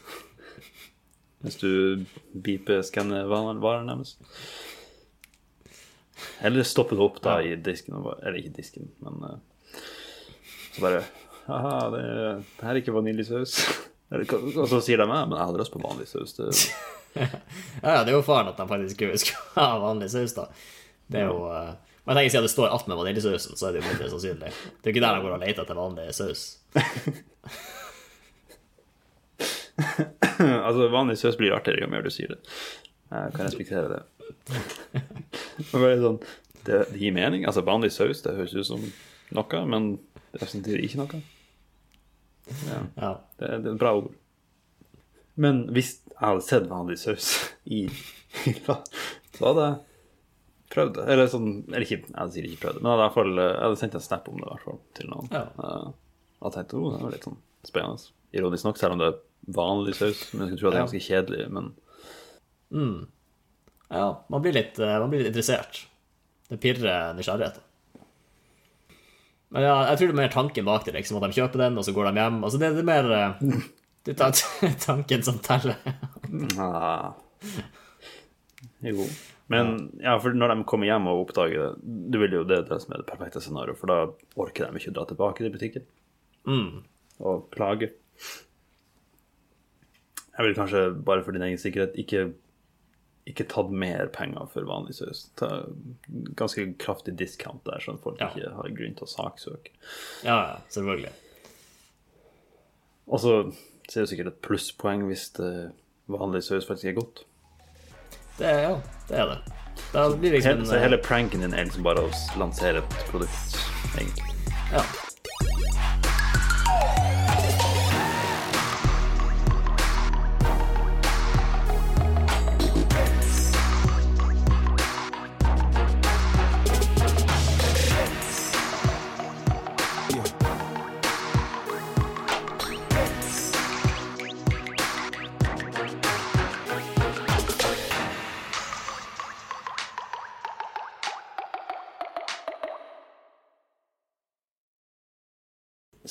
Mens 1.37 1.59
du 1.61 2.01
beeper 2.33 2.79
skanner 2.81 3.27
varen 3.29 3.59
varen 3.61 3.91
deres. 3.91 4.15
Eller 6.41 6.65
stopper 6.65 6.97
det 6.97 7.05
opp 7.05 7.19
da 7.21 7.35
i 7.45 7.51
disken, 7.61 7.99
eller 8.01 8.39
ikke 8.39 8.55
disken, 8.55 8.89
men 9.05 9.21
eh, 9.27 9.83
så 10.73 10.81
bare 10.81 11.03
Haha, 11.47 11.75
det, 11.93 12.01
det 12.57 12.65
her 12.65 12.73
er 12.73 12.81
ikke 12.81 12.95
vaniljesaus. 12.97 13.53
Og 14.07 14.67
så 14.71 14.79
sier 14.85 15.01
de 15.01 15.07
ja, 15.07 15.25
men 15.27 15.35
jeg 15.35 15.43
hadde 15.49 15.59
lyst 15.59 15.73
på 15.73 15.81
vanlig 15.83 16.07
saus. 16.07 16.33
Det, 16.37 16.47
ja, 17.19 17.27
ja, 17.81 18.03
det 18.03 18.11
er 18.13 18.15
jo 18.15 18.23
faren 18.23 18.51
at 18.51 18.59
de 18.59 18.67
faktisk 18.69 18.95
skulle 18.95 19.17
skulle 19.19 19.43
ha 19.57 19.79
vanlig 19.83 20.09
saus, 20.13 20.33
da. 20.37 20.45
Det 21.07 21.19
er 21.23 21.27
jo 21.31 21.39
eh, 21.51 21.73
Men 22.03 22.15
jeg 22.15 22.17
tenker 22.17 22.33
siden 22.35 22.47
det 22.47 22.53
står 22.53 22.71
alt 22.71 22.87
med 22.87 22.99
vaniljesausen, 23.01 23.53
så 23.59 23.67
er 23.67 23.71
det 23.75 23.81
jo 23.81 23.87
mindre 23.89 24.09
sannsynlig. 24.13 24.51
Det 24.79 24.85
er 24.85 24.91
jo 24.91 24.95
ikke 24.95 25.05
der 25.05 25.15
de 25.17 25.23
går 25.25 25.35
og 25.35 25.43
leter 25.43 25.61
etter 25.65 25.81
vanlig 25.81 26.07
saus. 26.15 26.41
altså, 30.67 30.87
vanlig 30.93 31.17
saus 31.19 31.39
blir 31.39 31.55
artigere 31.55 31.83
jo 31.83 31.91
mer 31.91 32.03
du 32.07 32.11
sier 32.13 32.29
det. 32.31 32.39
Jeg 33.11 33.35
kan 33.35 33.47
respektere 33.47 33.87
det. 33.91 34.01
Men 35.73 35.81
bare 35.81 35.99
sånn, 36.03 36.19
det, 36.63 36.79
det 36.93 36.99
gir 37.01 37.15
mening. 37.15 37.43
Altså, 37.47 37.67
vanlig 37.67 37.91
saus 37.95 38.23
det 38.23 38.37
høres 38.39 38.55
ut 38.55 38.69
som 38.71 38.81
noe, 39.35 39.57
men 39.67 39.81
det 40.31 40.39
representerer 40.39 40.83
ikke 40.85 40.99
noe. 41.01 41.19
Ja, 42.67 42.79
Ja. 43.01 43.11
det, 43.39 43.49
det 43.63 43.71
er 43.71 43.75
et 43.75 43.81
bra 43.81 43.93
ord. 43.99 44.13
Men 45.37 45.65
hvis 45.75 45.91
jeg 46.07 46.17
hadde 46.23 46.45
sett 46.47 46.69
vanlig 46.71 46.97
saus 47.01 47.27
i 47.65 47.83
hylla, 48.43 48.79
så 49.37 49.49
hadde 49.51 49.65
jeg 49.67 49.77
prøvd 50.73 50.95
det. 50.97 51.05
Eller 51.13 51.29
sånn, 51.31 51.49
eller 51.69 51.85
ikke, 51.85 51.99
jeg 52.09 52.33
sier 52.33 52.47
ikke 52.49 52.63
prøvd 52.65 52.79
det, 52.79 52.83
men 52.83 52.91
jeg 52.91 52.99
hadde, 53.03 53.13
fall, 53.15 53.33
jeg 53.43 53.59
hadde 53.63 53.81
sendt 53.83 53.97
en 53.99 54.05
snap 54.07 54.29
om 54.31 54.39
det 54.41 54.47
i 54.47 54.51
hvert 54.53 54.65
fall 54.65 54.79
til 54.97 55.11
noen. 55.13 55.29
Ja. 55.31 55.43
Jeg 55.57 55.93
og 56.37 56.53
tenkte, 56.53 56.77
oh, 56.77 56.91
det 56.93 57.01
var 57.01 57.13
litt 57.15 57.25
sånn 57.25 57.37
spennende. 57.65 58.11
Ironisk 58.37 58.67
nok, 58.67 58.77
selv 58.81 58.95
om 58.97 58.99
det 59.01 59.07
er 59.11 59.21
vanlig 59.57 59.95
saus. 59.97 60.19
Men 60.33 60.43
jeg 60.43 60.49
skulle 60.51 60.59
tro 60.61 60.67
at 60.69 60.75
det 60.75 60.79
er 60.81 60.85
ganske 60.87 61.05
kjedelig. 61.07 61.45
Men 61.55 61.71
ja 63.87 64.07
man, 64.27 64.41
blir 64.43 64.53
litt, 64.57 64.79
eh, 64.79 64.97
man 64.99 65.09
blir 65.11 65.23
litt 65.23 65.31
interessert. 65.31 65.85
Det 66.49 66.59
pirrer 66.63 67.15
nysgjerrigheten. 67.17 67.63
Men 69.55 69.63
ja, 69.63 69.75
jeg 69.91 69.97
tror 69.99 70.09
det 70.09 70.15
er 70.17 70.21
mer 70.21 70.31
tanken 70.33 70.65
bak 70.67 70.83
det, 70.85 70.93
liksom, 70.97 71.17
at 71.21 71.29
de 71.31 71.37
kjøper 71.39 71.61
den, 71.63 71.77
og 71.79 71.85
så 71.87 71.93
går 71.95 72.09
de 72.09 72.19
hjem. 72.19 72.39
Altså, 72.43 72.59
det, 72.59 72.71
det 72.75 72.81
er 72.83 72.89
mer 72.89 73.11
eh, 73.15 73.61
Det 74.07 74.15
er 74.19 74.75
tanken 74.87 75.23
som 75.23 75.37
teller. 75.43 75.77
ah. 76.59 77.13
Jo. 78.83 79.05
Men 79.47 79.71
ja, 80.03 80.17
for 80.19 80.35
når 80.35 80.51
de 80.51 80.65
kommer 80.67 80.89
hjem 80.89 81.07
og 81.07 81.21
oppdager 81.25 81.61
det, 81.61 81.93
det 82.11 82.19
vil 82.19 82.35
jo 82.41 82.43
det, 82.47 82.57
det 82.67 82.81
som 82.83 82.91
er 82.93 82.99
det 83.03 83.07
perfekte 83.07 83.39
scenarioet, 83.43 83.79
for 83.79 83.87
da 83.91 83.97
orker 84.43 84.67
de 84.67 84.81
ikke 84.81 84.91
å 84.91 84.97
dra 84.99 85.05
tilbake 85.13 85.45
til 85.45 85.53
butikken 85.55 85.87
Mm. 86.47 86.83
og 87.19 87.47
klage. 87.51 87.89
Jeg 90.37 90.45
vil 90.45 90.53
kanskje, 90.55 90.83
bare 91.03 91.23
for 91.25 91.35
din 91.35 91.43
egen 91.47 91.59
sikkerhet, 91.59 91.95
ikke, 91.99 92.21
ikke 93.27 93.45
tatt 93.51 93.69
mer 93.71 94.07
penger 94.13 94.47
for 94.53 94.67
vanlig 94.69 94.95
saus. 94.97 95.25
Ganske 96.39 96.65
kraftig 96.79 97.15
discount 97.19 97.63
der, 97.67 97.79
sånn 97.83 97.99
at 97.99 98.03
folk 98.05 98.19
Ja. 98.21 98.29
ikke 98.31 98.53
har 98.55 98.69
grunn 98.77 98.95
til 98.95 99.07
å 99.07 99.11
saksøke. 99.11 99.73
Ja, 100.23 100.37
ja, 100.53 100.57
selvfølgelig. 100.69 101.11
Og 103.07 103.19
så 103.23 103.33
så 103.87 103.99
er 103.99 104.03
det 104.03 104.09
sikkert 104.11 104.27
et 104.33 104.41
plusspoeng 104.43 105.05
hvis 105.07 105.29
det 105.37 105.71
vanlig 106.11 106.41
saus 106.43 106.65
faktisk 106.67 106.89
er 106.91 106.97
godt. 106.97 107.21
Det 108.37 108.45
er, 108.49 108.59
ja, 108.65 108.73
det 109.07 109.17
er 109.21 109.29
det. 109.31 109.37
Da 109.93 110.09
blir 110.09 110.31
det 110.33 110.41
liksom 110.41 110.57
Hele, 110.57 110.65
så 110.67 110.79
hele 110.81 110.97
pranken 110.97 111.39
din 111.45 111.53
er 111.53 111.63
liksom 111.69 111.83
bare 111.87 112.03
å 112.03 112.09
lansere 112.37 112.81
et 112.83 112.97
produkt, 113.07 113.55
egentlig. 113.95 114.33
Ja. 114.73 114.83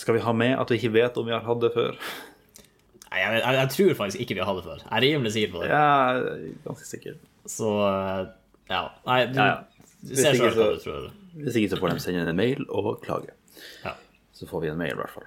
Skal 0.07 0.15
vi 0.15 0.23
ha 0.23 0.33
med 0.39 0.53
at 0.55 0.71
vi 0.71 0.77
ikke 0.79 0.93
vet 0.95 1.17
om 1.19 1.27
vi 1.27 1.33
har 1.35 1.43
hatt 1.43 1.63
det 1.65 1.73
før? 1.75 1.97
Nei, 3.11 3.19
jeg, 3.19 3.39
jeg, 3.41 3.55
jeg 3.57 3.71
tror 3.75 3.95
faktisk 3.99 4.21
ikke 4.23 4.37
vi 4.37 4.43
har 4.45 4.47
hatt 4.53 4.61
det 4.61 4.67
før. 4.69 4.83
Jeg 4.85 4.93
er 4.95 5.03
rimelig 5.03 5.33
sikker 5.35 5.55
på 5.57 5.63
det. 5.65 5.71
Ja, 5.73 5.87
jeg 6.15 6.29
er 6.37 6.53
ganske 6.63 6.87
sikker. 6.87 7.17
Så 7.51 7.71
eh, 7.89 8.21
ja. 8.71 8.83
Nei, 9.09 9.17
du, 9.33 9.41
Ja, 9.41 9.47
ja. 9.51 10.21
ser 10.21 10.39
sjøl 10.39 10.55
hva 10.55 10.69
du 10.77 10.79
tror. 10.85 11.09
Hvis 11.41 11.59
ikke 11.59 11.73
så 11.73 11.81
får 11.81 11.97
de 11.97 12.05
sende 12.05 12.23
inn 12.23 12.31
en 12.31 12.39
mail 12.39 12.63
og 12.71 12.93
klage. 13.03 13.35
Ja. 13.83 13.97
Så 14.37 14.47
får 14.47 14.63
vi 14.63 14.71
en 14.71 14.79
mail, 14.79 14.95
i 14.95 15.01
hvert 15.01 15.17
fall. 15.17 15.27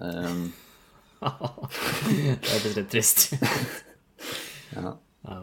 Um, 0.00 0.46
det 2.40 2.56
er 2.56 2.66
litt 2.78 2.90
trist. 2.96 3.28
ja. 4.78 4.96
ja. 5.28 5.42